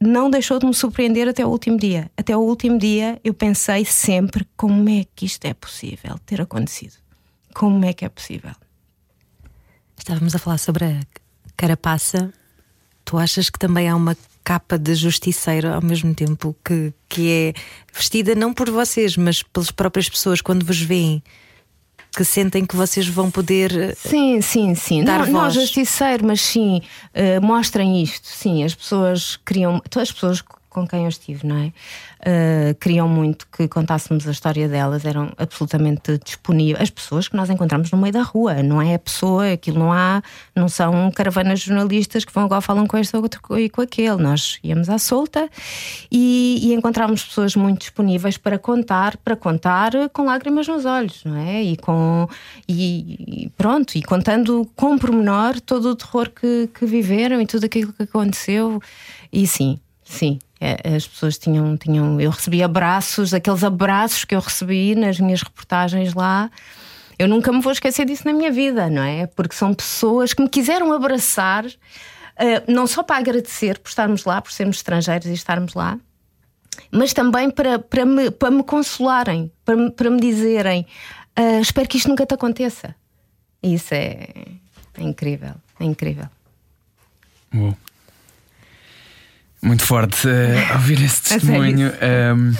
[0.00, 2.10] não deixou de me surpreender até o último dia.
[2.16, 6.94] Até o último dia eu pensei sempre como é que isto é possível ter acontecido.
[7.54, 8.52] Como é que é possível?
[9.96, 11.00] Estávamos a falar sobre a
[11.56, 12.32] carapaça.
[13.04, 17.52] Tu achas que também há uma capa de justiceiro ao mesmo tempo que, que é
[17.92, 21.22] vestida não por vocês, mas pelas próprias pessoas quando vos veem?
[22.14, 25.54] Que sentem que vocês vão poder eh, sim sim sim dar não, voz.
[25.54, 26.82] não justiceiro mas sim
[27.14, 31.56] uh, mostrem isto sim as pessoas queriam todas as pessoas com quem eu estive, não
[31.56, 31.72] é?
[32.20, 36.82] Uh, queriam muito que contássemos a história delas, eram absolutamente disponíveis.
[36.82, 39.92] As pessoas que nós encontramos no meio da rua, não é a pessoa, aquilo não
[39.92, 40.22] há,
[40.54, 44.22] não são caravanas jornalistas que vão agora falam com este outro e com aquele.
[44.22, 45.48] Nós íamos à solta
[46.10, 51.36] e, e encontrávamos pessoas muito disponíveis para contar, para contar com lágrimas nos olhos, não
[51.36, 51.62] é?
[51.62, 52.28] E com
[52.68, 57.66] e, e pronto, e contando com pormenor todo o terror que, que viveram e tudo
[57.66, 58.80] aquilo que aconteceu.
[59.32, 60.38] E sim, sim,
[60.94, 62.20] as pessoas tinham, tinham.
[62.20, 66.50] Eu recebi abraços, aqueles abraços que eu recebi nas minhas reportagens lá.
[67.18, 69.26] Eu nunca me vou esquecer disso na minha vida, não é?
[69.26, 71.72] Porque são pessoas que me quiseram abraçar, uh,
[72.66, 75.98] não só para agradecer por estarmos lá, por sermos estrangeiros e estarmos lá,
[76.90, 80.86] mas também para, para, me, para me consolarem, para, para me dizerem:
[81.38, 82.94] uh, espero que isto nunca te aconteça.
[83.62, 84.28] Isso é,
[84.94, 86.28] é incrível, é incrível.
[89.62, 91.90] Muito forte uh, ouvir esse testemunho.
[91.90, 92.52] Um...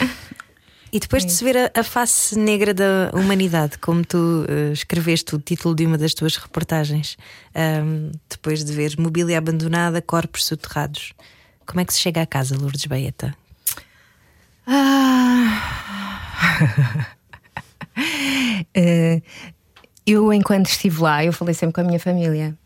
[0.93, 5.35] E depois de se ver a, a, face negra da humanidade, como tu uh, escreveste
[5.35, 7.17] o título de uma das tuas reportagens,
[7.57, 11.15] um, depois de ver mobília abandonada, corpos soterrados,
[11.67, 13.35] como é que se chega a casa, Lourdes Baeta?
[14.67, 15.63] Ah.
[18.77, 19.23] uh,
[20.07, 22.57] eu, enquanto estive lá, eu falei sempre com a minha família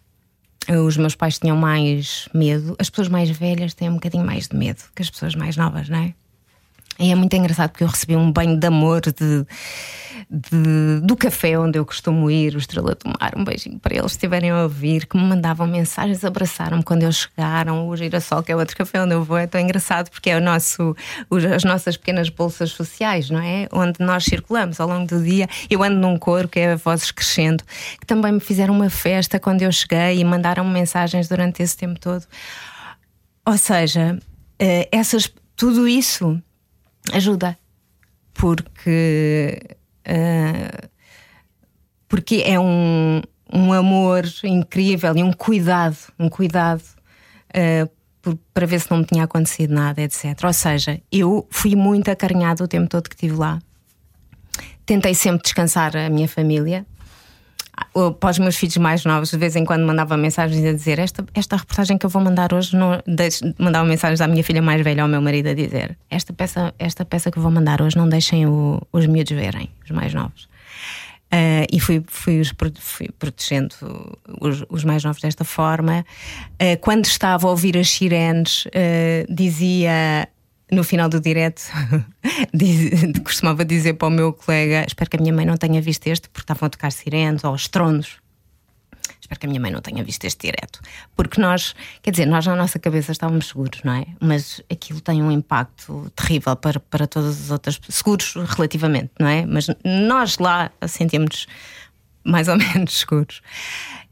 [0.68, 4.57] os meus pais tinham mais medo, as pessoas mais velhas têm um bocadinho mais de
[4.57, 6.14] medo que as pessoas mais novas, não é?
[6.98, 9.46] E é muito engraçado porque eu recebi um banho de amor de,
[10.30, 13.35] de, do café onde eu costumo ir, o Estrela do Mar.
[13.37, 17.88] Um beijinho para eles, estiverem a ouvir, que me mandavam mensagens, abraçaram-me quando eles chegaram.
[17.88, 20.40] O Girassol, que é outro café onde eu vou, é tão engraçado porque é o
[20.40, 20.96] nosso,
[21.54, 23.68] as nossas pequenas bolsas sociais, não é?
[23.72, 25.48] Onde nós circulamos ao longo do dia.
[25.68, 27.62] Eu ando num coro que é Vozes Crescendo,
[28.00, 32.00] que também me fizeram uma festa quando eu cheguei e mandaram mensagens durante esse tempo
[32.00, 32.24] todo.
[33.44, 34.18] Ou seja,
[34.59, 36.42] eh, essas, tudo isso
[37.12, 37.59] ajuda,
[38.35, 39.61] porque,
[40.09, 40.88] uh,
[42.09, 46.83] porque é um, um amor incrível e um cuidado, um cuidado
[47.51, 50.37] uh, para ver se não me tinha acontecido nada, etc.
[50.45, 53.61] Ou seja, eu fui muito acarinhada o tempo todo que estive lá.
[54.85, 56.85] Tentei sempre descansar a minha família.
[58.19, 61.25] Para os meus filhos mais novos, de vez em quando mandava mensagens a dizer: Esta,
[61.35, 64.83] esta reportagem que eu vou mandar hoje, não, deixe, mandava mensagens à minha filha mais
[64.83, 67.97] velha, ao meu marido, a dizer: Esta peça, esta peça que eu vou mandar hoje,
[67.97, 70.49] não deixem o, os miúdos verem, os mais novos.
[71.27, 73.75] Uh, e fui, fui, os, fui protegendo
[74.41, 76.07] os, os, mais novos desta forma.
[76.53, 78.71] Uh, quando estava a ouvir as sirenes, uh,
[79.29, 80.29] dizia
[80.70, 81.62] no final do direto,
[83.24, 86.29] costumava dizer para o meu colega: Espero que a minha mãe não tenha visto este,
[86.29, 88.18] porque estavam a tocar sirenes ou estrondos.
[89.20, 90.81] Espero que a minha mãe não tenha visto este direto.
[91.16, 94.07] Porque nós, quer dizer, nós na nossa cabeça estávamos seguros, não é?
[94.20, 97.81] Mas aquilo tem um impacto terrível para, para todas as outras.
[97.88, 99.44] Seguros relativamente, não é?
[99.44, 101.48] Mas nós lá sentimos
[102.27, 103.41] mais ou menos seguros.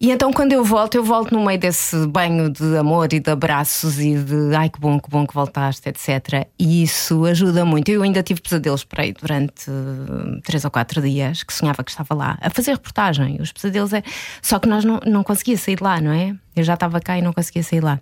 [0.01, 3.31] E então, quando eu volto, eu volto no meio desse banho de amor e de
[3.31, 6.47] abraços e de ai que bom, que bom que voltaste, etc.
[6.59, 7.91] E isso ajuda muito.
[7.91, 11.91] Eu ainda tive pesadelos para aí durante uh, três ou quatro dias que sonhava que
[11.91, 13.41] estava lá a fazer reportagem.
[13.41, 14.03] Os pesadelos é.
[14.43, 16.35] Só que nós não, não conseguia sair de lá, não é?
[16.55, 18.01] Eu já estava cá e não conseguia sair lá.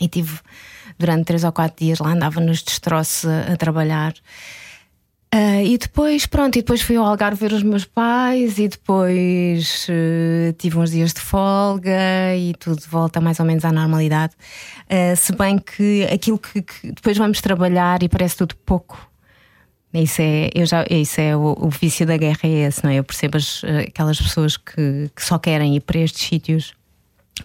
[0.00, 0.40] E tive
[0.98, 4.14] durante três ou quatro dias lá, andava nos destroços a trabalhar.
[5.34, 9.86] Uh, e depois, pronto, e depois fui ao Algarve ver os meus pais, e depois
[9.88, 14.34] uh, tive uns dias de folga e tudo volta mais ou menos à normalidade.
[14.90, 19.10] Uh, se bem que aquilo que, que, depois vamos trabalhar e parece tudo pouco.
[19.94, 22.96] Isso é, eu já, isso é o, o vício da guerra, é esse, não é?
[22.96, 26.74] Eu percebo as, aquelas pessoas que, que só querem ir para estes sítios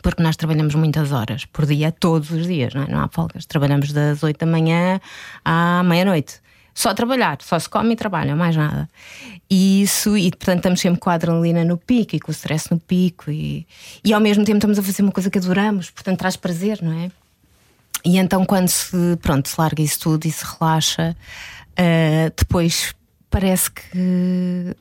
[0.01, 2.87] porque nós trabalhamos muitas horas por dia, todos os dias, não, é?
[2.87, 3.45] não há folgas.
[3.45, 4.99] Trabalhamos das 8 da manhã
[5.45, 6.41] à meia-noite
[6.77, 8.87] só trabalhar, só se come e trabalha, mais nada.
[9.49, 12.69] E isso, e portanto estamos sempre com a adrenalina no pico e com o stress
[12.69, 13.65] no pico, e,
[14.03, 16.93] e ao mesmo tempo estamos a fazer uma coisa que adoramos, portanto traz prazer, não
[16.93, 17.09] é?
[18.05, 21.17] E então quando se, pronto, se larga isso tudo e se relaxa,
[21.71, 22.93] uh, depois
[23.27, 24.75] parece que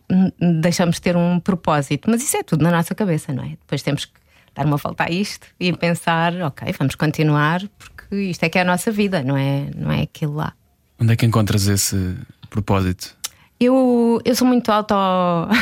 [0.60, 3.48] deixamos de ter um propósito, mas isso é tudo na nossa cabeça, não é?
[3.48, 4.12] Depois temos que
[4.54, 8.60] dar uma volta a isto e pensar, ok, vamos continuar, porque isto é que é
[8.60, 10.52] a nossa vida, não é, não é aquilo lá.
[10.98, 12.16] Onde é que encontras esse
[12.48, 13.14] propósito?
[13.58, 15.56] Eu, eu sou muito automotivada.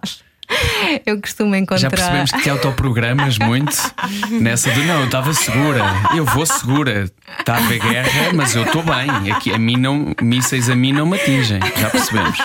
[1.06, 1.78] Eu costumo encontrar.
[1.78, 3.76] Já percebemos que te autoprogramas muito
[4.30, 5.82] nessa de não, eu estava segura,
[6.16, 9.32] eu vou segura, está a haver guerra, mas eu estou bem.
[9.32, 11.60] Aqui, a mim não, mísseis a mim não me atingem.
[11.76, 12.38] Já percebemos.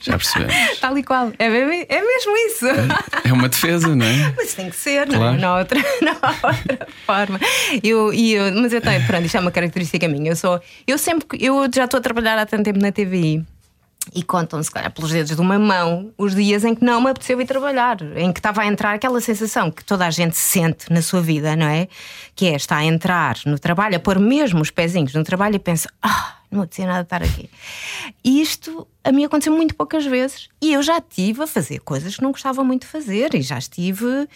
[0.00, 0.78] Já percebemos.
[0.80, 1.32] Tal e qual.
[1.38, 2.66] É, é mesmo isso.
[2.66, 4.34] É, é uma defesa, não é?
[4.36, 5.32] Mas tem que ser, claro.
[5.32, 7.40] não, não, há outra, não há outra forma.
[7.82, 10.32] Eu, eu, mas eu tenho, pronto, isto é uma característica minha.
[10.32, 13.44] Eu sou, eu sempre, eu já estou a trabalhar há tanto tempo na TVI
[14.14, 17.10] e contam, se calhar, pelos dedos de uma mão os dias em que não me
[17.10, 20.92] apeteceu ir trabalhar, em que estava a entrar aquela sensação que toda a gente sente
[20.92, 21.88] na sua vida, não é?
[22.34, 25.58] Que é estar a entrar no trabalho, a pôr mesmo os pezinhos no trabalho e
[25.58, 27.48] pensa, ah, não apetecia nada estar aqui.
[28.24, 32.16] E isto a mim aconteceu muito poucas vezes e eu já estive a fazer coisas
[32.16, 34.28] que não gostava muito de fazer e já estive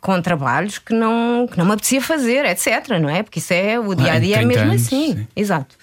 [0.00, 2.98] com trabalhos que não, que não me apetecia fazer, etc.
[3.00, 3.22] Não é?
[3.22, 5.14] Porque isso é o dia a dia, é mesmo anos, assim.
[5.14, 5.28] Sim.
[5.36, 5.76] Exato.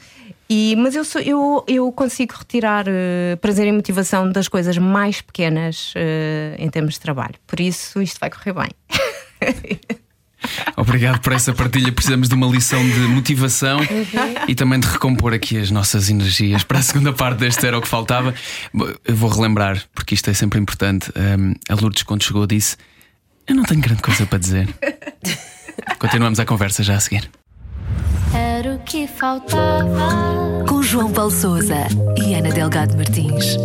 [0.50, 5.20] E, mas eu, sou, eu, eu consigo retirar uh, prazer e motivação das coisas mais
[5.20, 7.36] pequenas uh, em termos de trabalho.
[7.46, 8.70] Por isso, isto vai correr bem.
[10.78, 11.92] Obrigado por essa partilha.
[11.92, 14.46] Precisamos de uma lição de motivação uhum.
[14.48, 17.82] e também de recompor aqui as nossas energias para a segunda parte deste Era o
[17.82, 18.34] que Faltava.
[19.04, 21.12] Eu vou relembrar, porque isto é sempre importante.
[21.16, 22.78] Um, a Lourdes, quando chegou, disse:
[23.48, 24.70] Eu não tenho grande coisa para dizer.
[26.00, 27.30] Continuamos a conversa já a seguir
[28.78, 30.64] o que faltava.
[30.68, 33.58] Com João Paulo Souza e Ana Delgado Martins.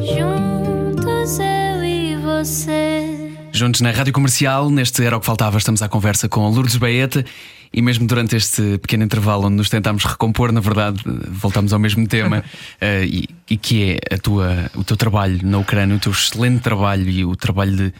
[0.00, 3.32] Juntos eu e você.
[3.52, 7.24] Juntos na Rádio Comercial, neste Era o que Faltava, estamos à conversa com Lourdes Baeta.
[7.72, 12.06] E mesmo durante este pequeno intervalo onde nos tentámos recompor, na verdade, voltamos ao mesmo
[12.06, 16.12] tema, uh, e, e, que é a tua, o teu trabalho na Ucrânia, o teu
[16.12, 17.94] excelente trabalho e o trabalho de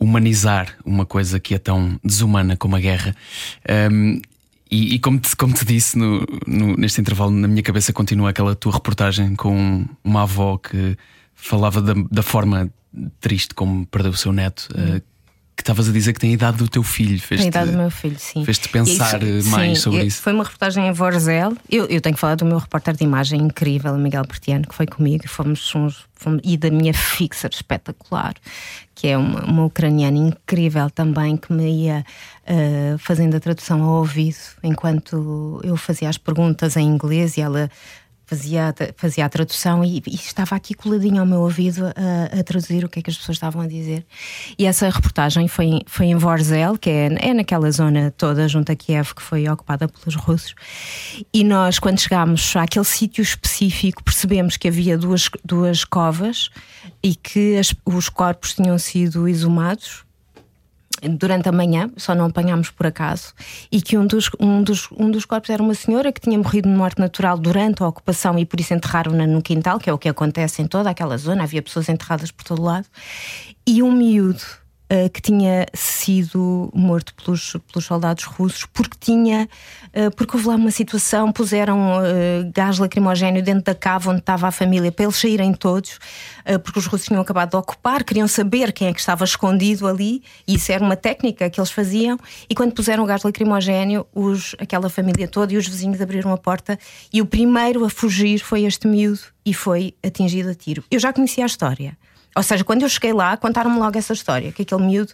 [0.00, 3.14] humanizar uma coisa que é tão desumana como a guerra.
[3.92, 4.20] Um,
[4.70, 8.30] e, e, como, te, como te disse no, no, neste intervalo, na minha cabeça continua
[8.30, 10.96] aquela tua reportagem com uma avó que
[11.34, 12.72] falava da, da forma
[13.20, 14.68] triste como perdeu o seu neto.
[14.74, 14.96] Uhum.
[14.96, 15.02] Uh,
[15.56, 17.18] que estavas a dizer que tem a idade do teu filho.
[17.20, 18.44] Fez tem a idade do meu filho, sim.
[18.44, 20.20] Fez-te pensar isso, mais sim, sobre isso.
[20.20, 21.56] Foi uma reportagem em Vorzel.
[21.70, 24.86] Eu, eu tenho que falar do meu repórter de imagem incrível, Miguel Pertiano, que foi
[24.86, 25.28] comigo.
[25.28, 28.34] Fomos, fomos, fomos, e da minha fixer espetacular,
[28.96, 32.04] que é uma, uma ucraniana incrível também, que me ia
[32.48, 37.70] uh, fazendo a tradução ao ouvido enquanto eu fazia as perguntas em inglês e ela
[38.26, 42.84] fazia, fazia a tradução e, e estava aqui coladinho ao meu ouvido a, a traduzir
[42.84, 44.04] o que é que as pessoas estavam a dizer.
[44.58, 48.76] E essa reportagem foi, foi em Vorzel, que é, é naquela zona toda junto a
[48.76, 50.54] Kiev que foi ocupada pelos russos.
[51.32, 56.50] E nós, quando chegámos àquele sítio específico, percebemos que havia duas, duas covas
[57.02, 60.03] e que as- os corpos tinham sido exumados
[61.08, 63.32] durante a manhã, só não apanhámos por acaso,
[63.70, 66.68] e que um dos, um, dos, um dos corpos era uma senhora que tinha morrido
[66.68, 69.98] de morte natural durante a ocupação e por isso enterraram-na no quintal, que é o
[69.98, 72.86] que acontece em toda aquela zona, havia pessoas enterradas por todo lado,
[73.66, 74.63] e um miúdo.
[74.94, 79.48] Eh, que tinha sido morto pelos, pelos soldados russos porque tinha
[79.92, 84.46] eh, porque houve lá uma situação puseram eh, gás lacrimogéneo dentro da cava onde estava
[84.46, 85.98] a família para eles saírem todos
[86.62, 90.22] porque os russos tinham acabado de ocupar queriam saber quem é que estava escondido ali
[90.46, 92.16] e isso era uma técnica que eles faziam
[92.48, 96.78] e quando puseram gás lacrimogéneo os, aquela família toda e os vizinhos abriram a porta
[97.12, 100.84] e o primeiro a fugir foi este miúdo e foi atingido a tiro.
[100.90, 101.96] Eu já conhecia a história
[102.36, 105.12] ou seja, quando eu cheguei lá, contaram-me logo essa história: que aquele miúdo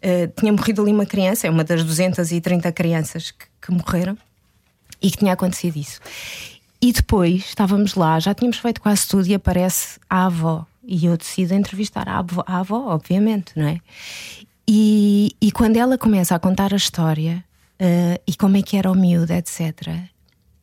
[0.00, 4.16] eh, tinha morrido ali uma criança, é uma das 230 crianças que, que morreram,
[5.02, 6.00] e que tinha acontecido isso.
[6.82, 10.66] E depois estávamos lá, já tínhamos feito quase tudo, e aparece a avó.
[10.86, 13.80] E eu decido entrevistar a avó, a avó obviamente, não é?
[14.66, 17.44] E, e quando ela começa a contar a história
[17.78, 19.88] eh, e como é que era o miúdo, etc.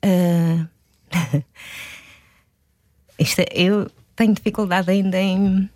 [0.02, 0.65] eh,
[3.20, 5.70] isto é- eu tenho dificuldade ainda em,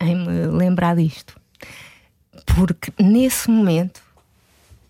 [0.00, 1.38] em me lembrar disto.
[2.46, 4.02] Porque nesse momento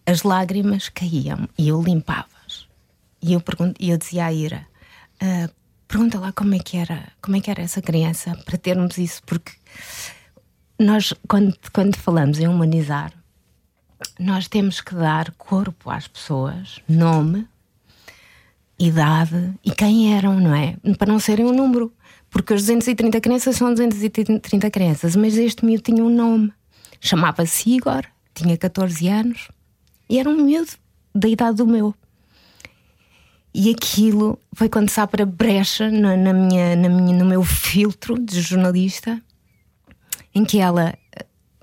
[0.06, 2.66] as lágrimas caíam e eu limpava-as.
[3.22, 4.66] E eu, pergun- e eu dizia à Ira:
[5.20, 5.48] "Ah,
[5.88, 9.22] pergunta lá como é, que era, como é que era essa criança para termos isso,
[9.24, 9.52] porque
[10.78, 13.12] nós, quando, quando falamos em humanizar,
[14.18, 17.46] nós temos que dar corpo às pessoas, nome,
[18.78, 20.76] idade e quem eram, não é?
[20.98, 21.92] Para não serem um número.
[22.34, 26.52] Porque as 230 crianças são 230 crianças, mas este miúdo tinha um nome.
[27.00, 28.02] Chamava-se Igor,
[28.34, 29.48] tinha 14 anos
[30.10, 30.72] e era um miúdo
[31.14, 31.94] da idade do meu.
[33.54, 37.44] E aquilo foi quando se abre a brecha na, na minha, na minha, no meu
[37.44, 39.22] filtro de jornalista,
[40.34, 40.92] em que ela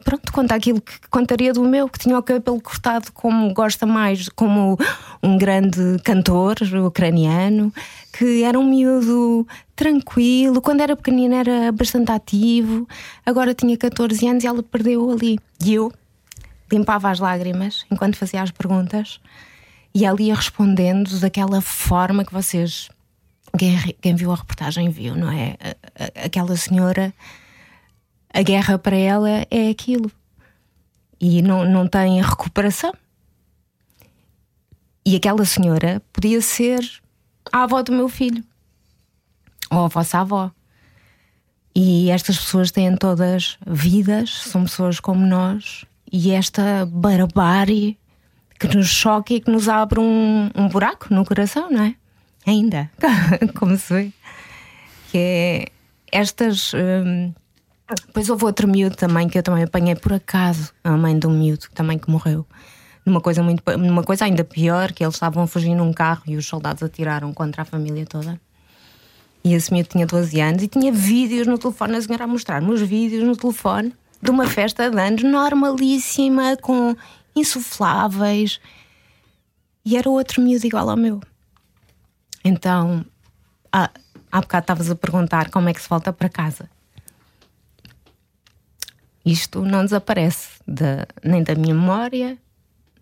[0.06, 4.30] pronto, conta aquilo que contaria do meu, que tinha o cabelo cortado como gosta mais,
[4.30, 4.78] como
[5.22, 6.56] um grande cantor
[6.86, 7.74] ucraniano,
[8.14, 9.46] que era um miúdo
[9.82, 12.88] tranquilo, quando era pequenino era bastante ativo,
[13.26, 15.40] agora tinha 14 anos e ela perdeu ali.
[15.60, 15.92] E eu
[16.72, 19.20] limpava as lágrimas enquanto fazia as perguntas
[19.92, 22.90] e ela ia respondendo daquela forma que vocês,
[23.58, 25.58] quem, quem viu a reportagem viu, não é?
[26.24, 27.12] Aquela senhora
[28.32, 30.12] a guerra para ela é aquilo.
[31.20, 32.94] E não, não tem recuperação.
[35.04, 36.88] E aquela senhora podia ser
[37.52, 38.44] a avó do meu filho
[39.72, 40.52] ou a vossa avó.
[41.74, 47.98] E estas pessoas têm todas vidas, são pessoas como nós, e esta barbárie
[48.60, 51.96] que nos choca e que nos abre um, um buraco no coração, não é?
[52.46, 52.92] Ainda,
[53.58, 54.12] como se vê.
[55.10, 55.66] Que é
[56.12, 56.74] estas.
[56.74, 57.34] hum,
[58.08, 61.32] depois houve outro miúdo também que eu também apanhei por acaso, a mãe de um
[61.32, 62.46] miúdo também que morreu.
[63.06, 66.38] Numa coisa, muito, numa coisa ainda pior, que eles estavam a fugir num carro e
[66.38, 68.40] os soldados atiraram contra a família toda.
[69.44, 72.72] E esse miúdo tinha 12 anos e tinha vídeos no telefone, a senhora a mostrar-me
[72.72, 76.96] os vídeos no telefone de uma festa de anos normalíssima, com
[77.36, 78.60] insufláveis.
[79.84, 81.20] E era outro miúdo igual ao meu.
[82.44, 83.04] Então,
[83.72, 83.90] há,
[84.32, 86.70] há bocado estavas a perguntar como é que se volta para casa.
[89.26, 92.38] Isto não desaparece da- nem da minha memória,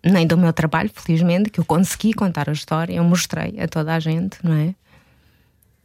[0.04, 3.94] nem do meu trabalho, felizmente, que eu consegui contar a história, eu mostrei a toda
[3.94, 4.74] a gente, não é?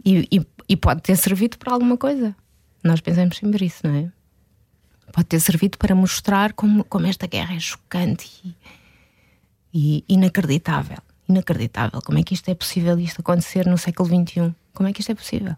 [0.05, 2.35] E, e- e pode ter servido para alguma coisa.
[2.83, 4.11] Nós pensamos sempre isso, não é?
[5.11, 8.55] Pode ter servido para mostrar como, como esta guerra é chocante e,
[9.73, 10.97] e inacreditável.
[11.27, 12.01] Inacreditável.
[12.03, 14.53] Como é que isto é possível isto acontecer no século XXI?
[14.73, 15.55] Como é que isto é possível?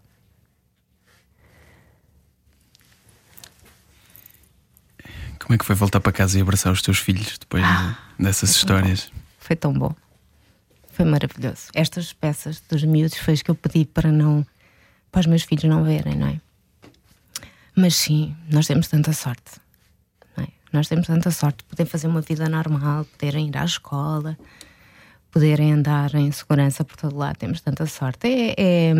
[5.38, 8.24] Como é que foi voltar para casa e abraçar os teus filhos depois Ah, de-
[8.24, 9.10] dessas histórias?
[9.38, 9.94] Foi tão bom.
[10.98, 11.68] Foi maravilhoso.
[11.74, 14.44] Estas peças dos miúdos foi as que eu pedi para não
[15.12, 16.40] para os meus filhos não verem, não é?
[17.76, 19.60] Mas sim, nós temos tanta sorte.
[20.38, 20.48] é?
[20.72, 24.36] Nós temos tanta sorte de poder fazer uma vida normal, poderem ir à escola,
[25.30, 27.36] poderem andar em segurança por todo lado.
[27.36, 28.26] Temos tanta sorte.
[28.26, 28.94] É, é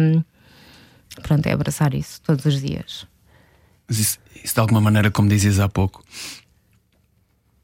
[1.20, 3.08] pronto, é abraçar isso todos os dias.
[3.88, 6.04] Mas isso, isso de alguma maneira, como dizias há pouco,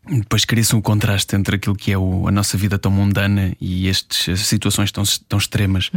[0.08, 3.88] depois cria-se um contraste entre aquilo que é o- a nossa vida tão mundana e
[3.88, 5.90] estas situações tão, tão extremas.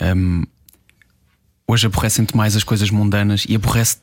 [0.00, 0.44] Um,
[1.66, 4.02] hoje aborrecem-te mais as coisas mundanas e aborrece-te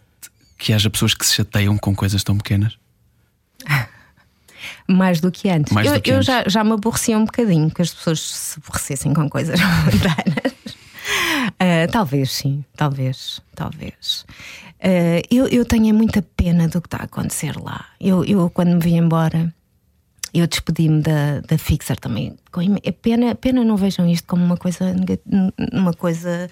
[0.57, 2.77] que haja pessoas que se chateiam com coisas tão pequenas?
[4.87, 5.73] Mais do que antes.
[5.75, 6.27] Eu que eu antes.
[6.27, 10.51] Já, já me aborrecia um bocadinho que as pessoas se aborrecessem com coisas mundanas.
[11.59, 14.25] Ah, talvez sim, talvez, talvez.
[14.81, 17.85] Ah, eu, eu tenho muita pena do que está a acontecer lá.
[17.99, 19.53] Eu, eu quando me vim embora,
[20.33, 22.35] eu despedi-me da, da Fixer também.
[22.83, 24.95] É pena, pena não vejam isto como uma coisa,
[25.71, 26.49] uma coisa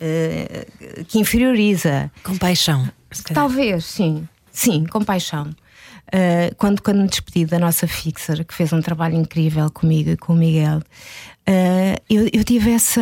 [0.00, 2.10] ah, que inferioriza.
[2.22, 2.88] Compaixão.
[3.32, 4.28] Talvez, sim.
[4.52, 5.50] Sim, com paixão.
[6.12, 10.16] Uh, quando, quando me despedi da nossa fixer, que fez um trabalho incrível comigo e
[10.16, 13.00] com o Miguel, uh, eu, eu tive essa,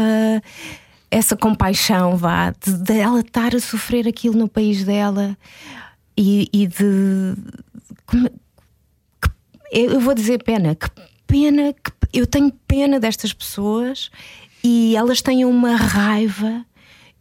[1.11, 5.37] essa compaixão, vá, de, de ela estar a sofrer aquilo no país dela
[6.17, 7.35] e, e de.
[8.07, 9.31] como- que-
[9.73, 10.89] eu vou dizer pena, que
[11.27, 14.11] pena, que eu tenho pena destas pessoas
[14.63, 16.65] e elas têm uma raiva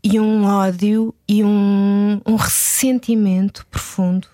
[0.03, 4.27] e um ódio e um, um ressentimento profundo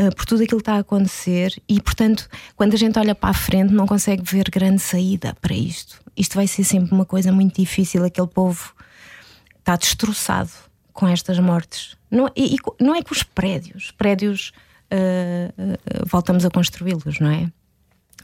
[0.00, 3.30] uh, por tudo aquilo que está a acontecer e, portanto, quando a gente olha para
[3.30, 6.00] a frente, não consegue ver grande saída para isto.
[6.16, 8.04] Isto vai ser sempre uma coisa muito difícil.
[8.04, 8.72] Aquele povo
[9.68, 10.50] está destroçado
[10.94, 11.94] com estas mortes.
[12.10, 14.52] Não, e, e não é que os prédios, prédios
[14.90, 17.52] uh, uh, voltamos a construí-los, não é?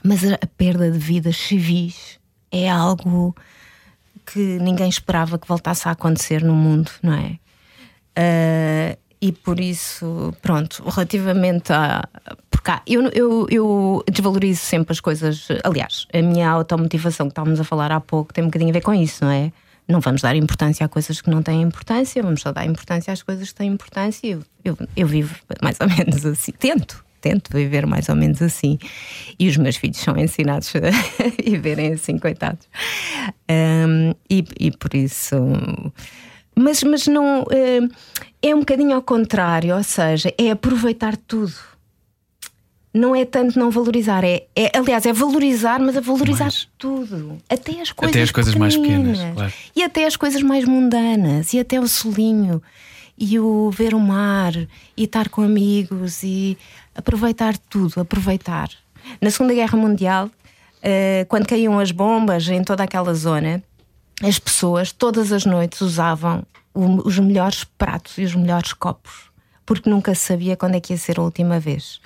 [0.02, 2.18] Mas a, a perda de vidas civis
[2.50, 3.36] é algo
[4.24, 7.38] que ninguém esperava que voltasse a acontecer no mundo, não é?
[8.16, 12.04] Ah, e por isso, pronto, relativamente a.
[12.50, 15.48] Por cá, eu, eu, eu desvalorizo sempre as coisas.
[15.62, 18.82] Aliás, a minha automotivação que estávamos a falar há pouco tem um bocadinho a ver
[18.82, 19.52] com isso, não é?
[19.86, 23.22] Não vamos dar importância a coisas que não têm importância, vamos só dar importância às
[23.22, 24.26] coisas que têm importância.
[24.26, 28.78] Eu, eu, eu vivo mais ou menos assim, tento, tento viver mais ou menos assim.
[29.38, 32.66] E os meus filhos são ensinados a viverem assim, coitados.
[33.48, 35.36] Ahm, e, e por isso.
[36.56, 37.44] Mas, mas não.
[37.50, 37.80] eh,
[38.42, 41.54] é um bocadinho ao contrário, ou seja, é aproveitar tudo.
[42.94, 47.38] Não é tanto não valorizar, é, é aliás, é valorizar, mas a valorizar tudo.
[47.48, 49.52] Até as coisas, Até as coisas mais pequenas, claro.
[49.74, 52.62] E até as coisas mais mundanas, e até o solinho,
[53.18, 54.54] e o ver o mar,
[54.96, 56.56] e estar com amigos, e
[56.94, 58.70] aproveitar tudo, aproveitar.
[59.20, 60.30] Na Segunda Guerra Mundial,
[60.80, 63.60] eh, quando caíam as bombas em toda aquela zona,
[64.22, 69.30] as pessoas todas as noites usavam os melhores pratos e os melhores copos,
[69.64, 72.00] porque nunca se sabia quando é que ia ser a última vez.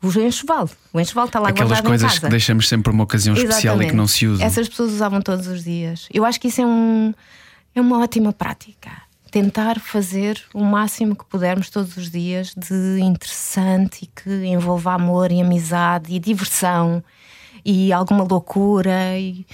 [0.00, 2.20] O enxoval, o enxoval está lá Aquelas guardado em coisas casa.
[2.20, 3.90] que deixamos sempre para uma ocasião especial e Exatamente.
[3.90, 4.46] que não se usam.
[4.46, 6.08] Essas pessoas usavam todos os dias.
[6.12, 7.12] Eu acho que isso é, um,
[7.74, 8.90] é uma ótima prática.
[9.30, 15.32] Tentar fazer o máximo que pudermos todos os dias de interessante e que envolva amor
[15.32, 17.02] e amizade e diversão
[17.64, 19.18] e alguma loucura.
[19.18, 19.44] E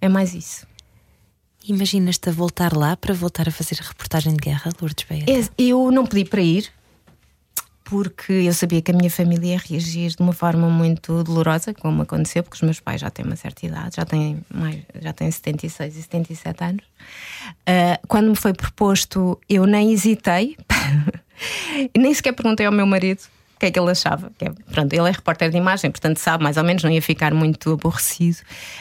[0.00, 0.66] é mais isso.
[1.66, 5.24] Imaginas-te a voltar lá para voltar a fazer a reportagem de guerra, Lourdes Beia?
[5.28, 6.68] É, Eu não pedi para ir
[7.92, 12.00] porque eu sabia que a minha família ia reagir de uma forma muito dolorosa, como
[12.00, 15.30] aconteceu, porque os meus pais já têm uma certa idade, já têm, mais, já têm
[15.30, 16.84] 76 e 77 anos.
[17.66, 20.56] Ah, quando me foi proposto, eu nem hesitei,
[21.94, 23.20] nem sequer perguntei ao meu marido
[23.56, 24.32] o que é que ele achava.
[24.38, 27.02] Que é, pronto, ele é repórter de imagem, portanto sabe mais ou menos, não ia
[27.02, 28.38] ficar muito aborrecido,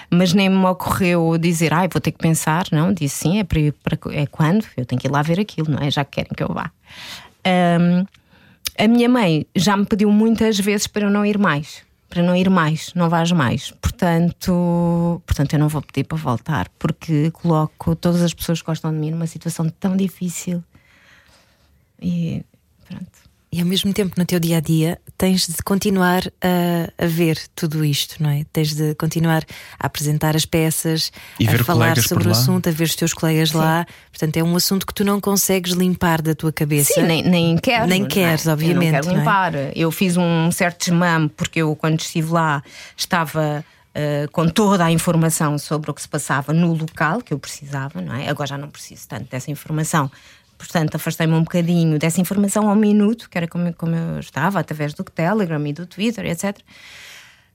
[0.09, 2.63] mas nem me ocorreu dizer, ai, vou ter que pensar.
[2.71, 3.59] Não, disse sim, é, para,
[4.13, 4.65] é quando?
[4.77, 5.91] Eu tenho que ir lá ver aquilo, não é?
[5.91, 6.71] Já que querem que eu vá.
[7.43, 8.05] Ahm,
[8.81, 11.83] a minha mãe já me pediu muitas vezes para eu não ir mais.
[12.09, 13.69] Para não ir mais, não vais mais.
[13.79, 18.91] Portanto, portanto, eu não vou pedir para voltar, porque coloco todas as pessoas que gostam
[18.91, 20.63] de mim numa situação tão difícil.
[22.01, 22.43] E
[22.87, 23.30] pronto.
[23.53, 27.37] E ao mesmo tempo, no teu dia a dia, tens de continuar a, a ver
[27.53, 28.45] tudo isto, não é?
[28.53, 29.43] Tens de continuar
[29.77, 32.37] a apresentar as peças, E a falar sobre o lá.
[32.37, 33.85] assunto, a ver os teus colegas lá.
[34.09, 36.93] Portanto, é um assunto que tu não consegues limpar da tua cabeça.
[36.93, 37.87] Sim, nem, nem quero.
[37.87, 38.09] Nem não é?
[38.09, 39.17] queres, Eu obviamente, não quero não é?
[39.19, 39.53] limpar.
[39.75, 42.63] Eu fiz um certo desmame porque eu, quando estive lá,
[42.95, 43.65] estava.
[43.93, 47.99] eh, com toda a informação sobre o que se passava no local que eu precisava,
[48.01, 48.29] não é?
[48.29, 50.09] Agora já não preciso tanto dessa informação.
[50.61, 54.93] Portanto, afastei-me um bocadinho dessa informação ao minuto, que era como, como eu estava, através
[54.93, 56.59] do Telegram e do Twitter, etc.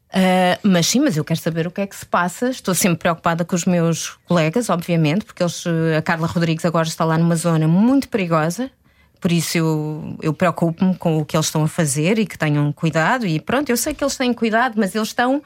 [0.09, 2.51] Uh, mas sim, mas eu quero saber o que é que se passa.
[2.51, 5.65] Estou sempre preocupada com os meus colegas, obviamente, porque eles,
[5.97, 8.73] a Carla Rodrigues agora está lá numa zona muito perigosa.
[9.21, 12.73] Por isso eu, eu preocupo-me com o que eles estão a fazer e que tenham
[12.73, 13.25] cuidado.
[13.25, 15.41] E pronto, eu sei que eles têm cuidado, mas eles estão,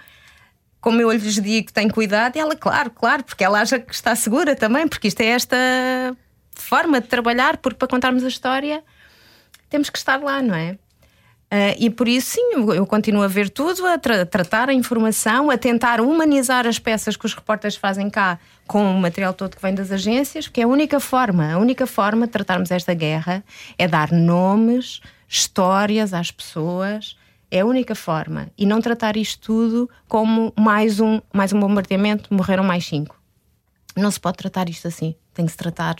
[0.80, 3.94] como eu lhes digo que têm cuidado, e ela, claro, claro, porque ela acha que
[3.94, 5.56] está segura também, porque isto é esta
[6.60, 8.84] forma de trabalhar, porque para contarmos a história
[9.68, 10.78] temos que estar lá, não é?
[11.52, 15.50] Uh, e por isso, sim, eu, continuo a ver tudo, a tra tratar a informação,
[15.50, 18.38] a tentar humanizar as peças que os repórteres fazem cá
[18.68, 21.88] com o material todo que vem das agências, porque é a única forma, a única
[21.88, 23.42] forma de tratarmos esta guerra
[23.76, 27.16] é dar nomes, histórias às pessoas.
[27.52, 28.48] É a única forma.
[28.56, 33.20] E não tratar isto tudo como mais um, mais um bombardeamento, morreram mais cinco.
[33.96, 35.16] Não se pode tratar isto assim.
[35.34, 35.96] Tem que se tratar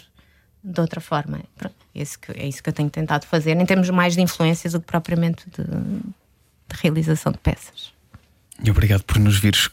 [0.63, 1.41] de outra forma.
[1.57, 4.21] Pronto, é, isso que, é isso que eu tenho tentado fazer, em termos mais de
[4.21, 7.93] influências do que propriamente de, de realização de peças.
[8.63, 9.71] E obrigado por nos vires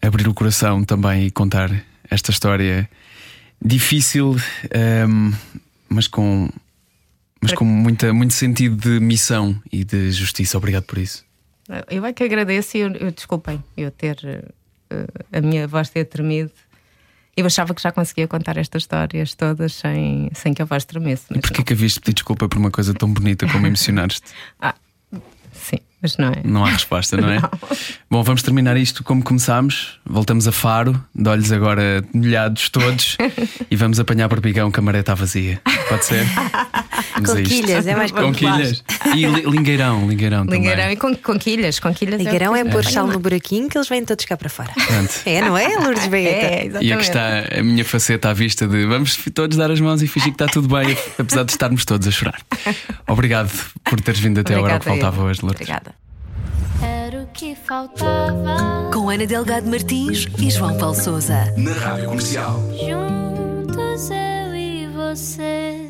[0.00, 1.70] abrir o coração também e contar
[2.10, 2.88] esta história
[3.62, 4.38] difícil, um,
[4.70, 5.32] ehm,
[5.88, 6.48] mas com
[7.42, 10.58] mas com muita, muito sentido de missão e de justiça.
[10.58, 11.24] Obrigado por isso.
[11.88, 14.18] Eu é que agradeço e eu, eu desculpem eu ter
[14.92, 16.52] uh, a minha voz ter tremido
[17.36, 21.24] eu achava que já conseguia contar estas histórias todas sem, sem que a voz tremesse.
[21.30, 21.64] E porquê não.
[21.64, 24.22] que havias de pedir desculpa por uma coisa tão bonita como emocionaste?
[24.60, 24.74] ah,
[25.52, 26.40] sim, mas não é.
[26.44, 27.40] Não há resposta, não é?
[27.40, 27.50] não.
[28.10, 29.98] Bom, vamos terminar isto como começámos.
[30.04, 33.16] Voltamos a Faro, de olhos agora molhados todos,
[33.70, 35.60] e vamos apanhar por pigão que a maré está vazia.
[35.88, 36.26] Pode ser?
[37.26, 38.82] Conquilhas, é mais Conquilhas.
[39.14, 42.20] E lingueirão, lingueirão, lingueirão e com, conquilhas, conquilhas.
[42.20, 44.72] Lingueirão é, é pôr sal no buraquinho que eles vêm todos cá para fora.
[44.72, 45.12] Pronto.
[45.26, 46.28] É, não é, Lourdes Baeta?
[46.28, 46.86] É, exatamente.
[46.86, 50.06] E aqui está a minha faceta à vista de vamos todos dar as mãos e
[50.06, 52.40] fingir que está tudo bem, apesar de estarmos todos a chorar.
[53.06, 53.50] Obrigado
[53.84, 55.60] por teres vindo até agora que faltava hoje, Lourdes.
[55.60, 55.89] Obrigada.
[57.40, 58.90] Que faltava.
[58.92, 61.50] Com Ana Delgado Martins e João Paulo Souza.
[61.56, 62.60] Na Rádio Comercial.
[62.72, 65.89] Juntos eu e você.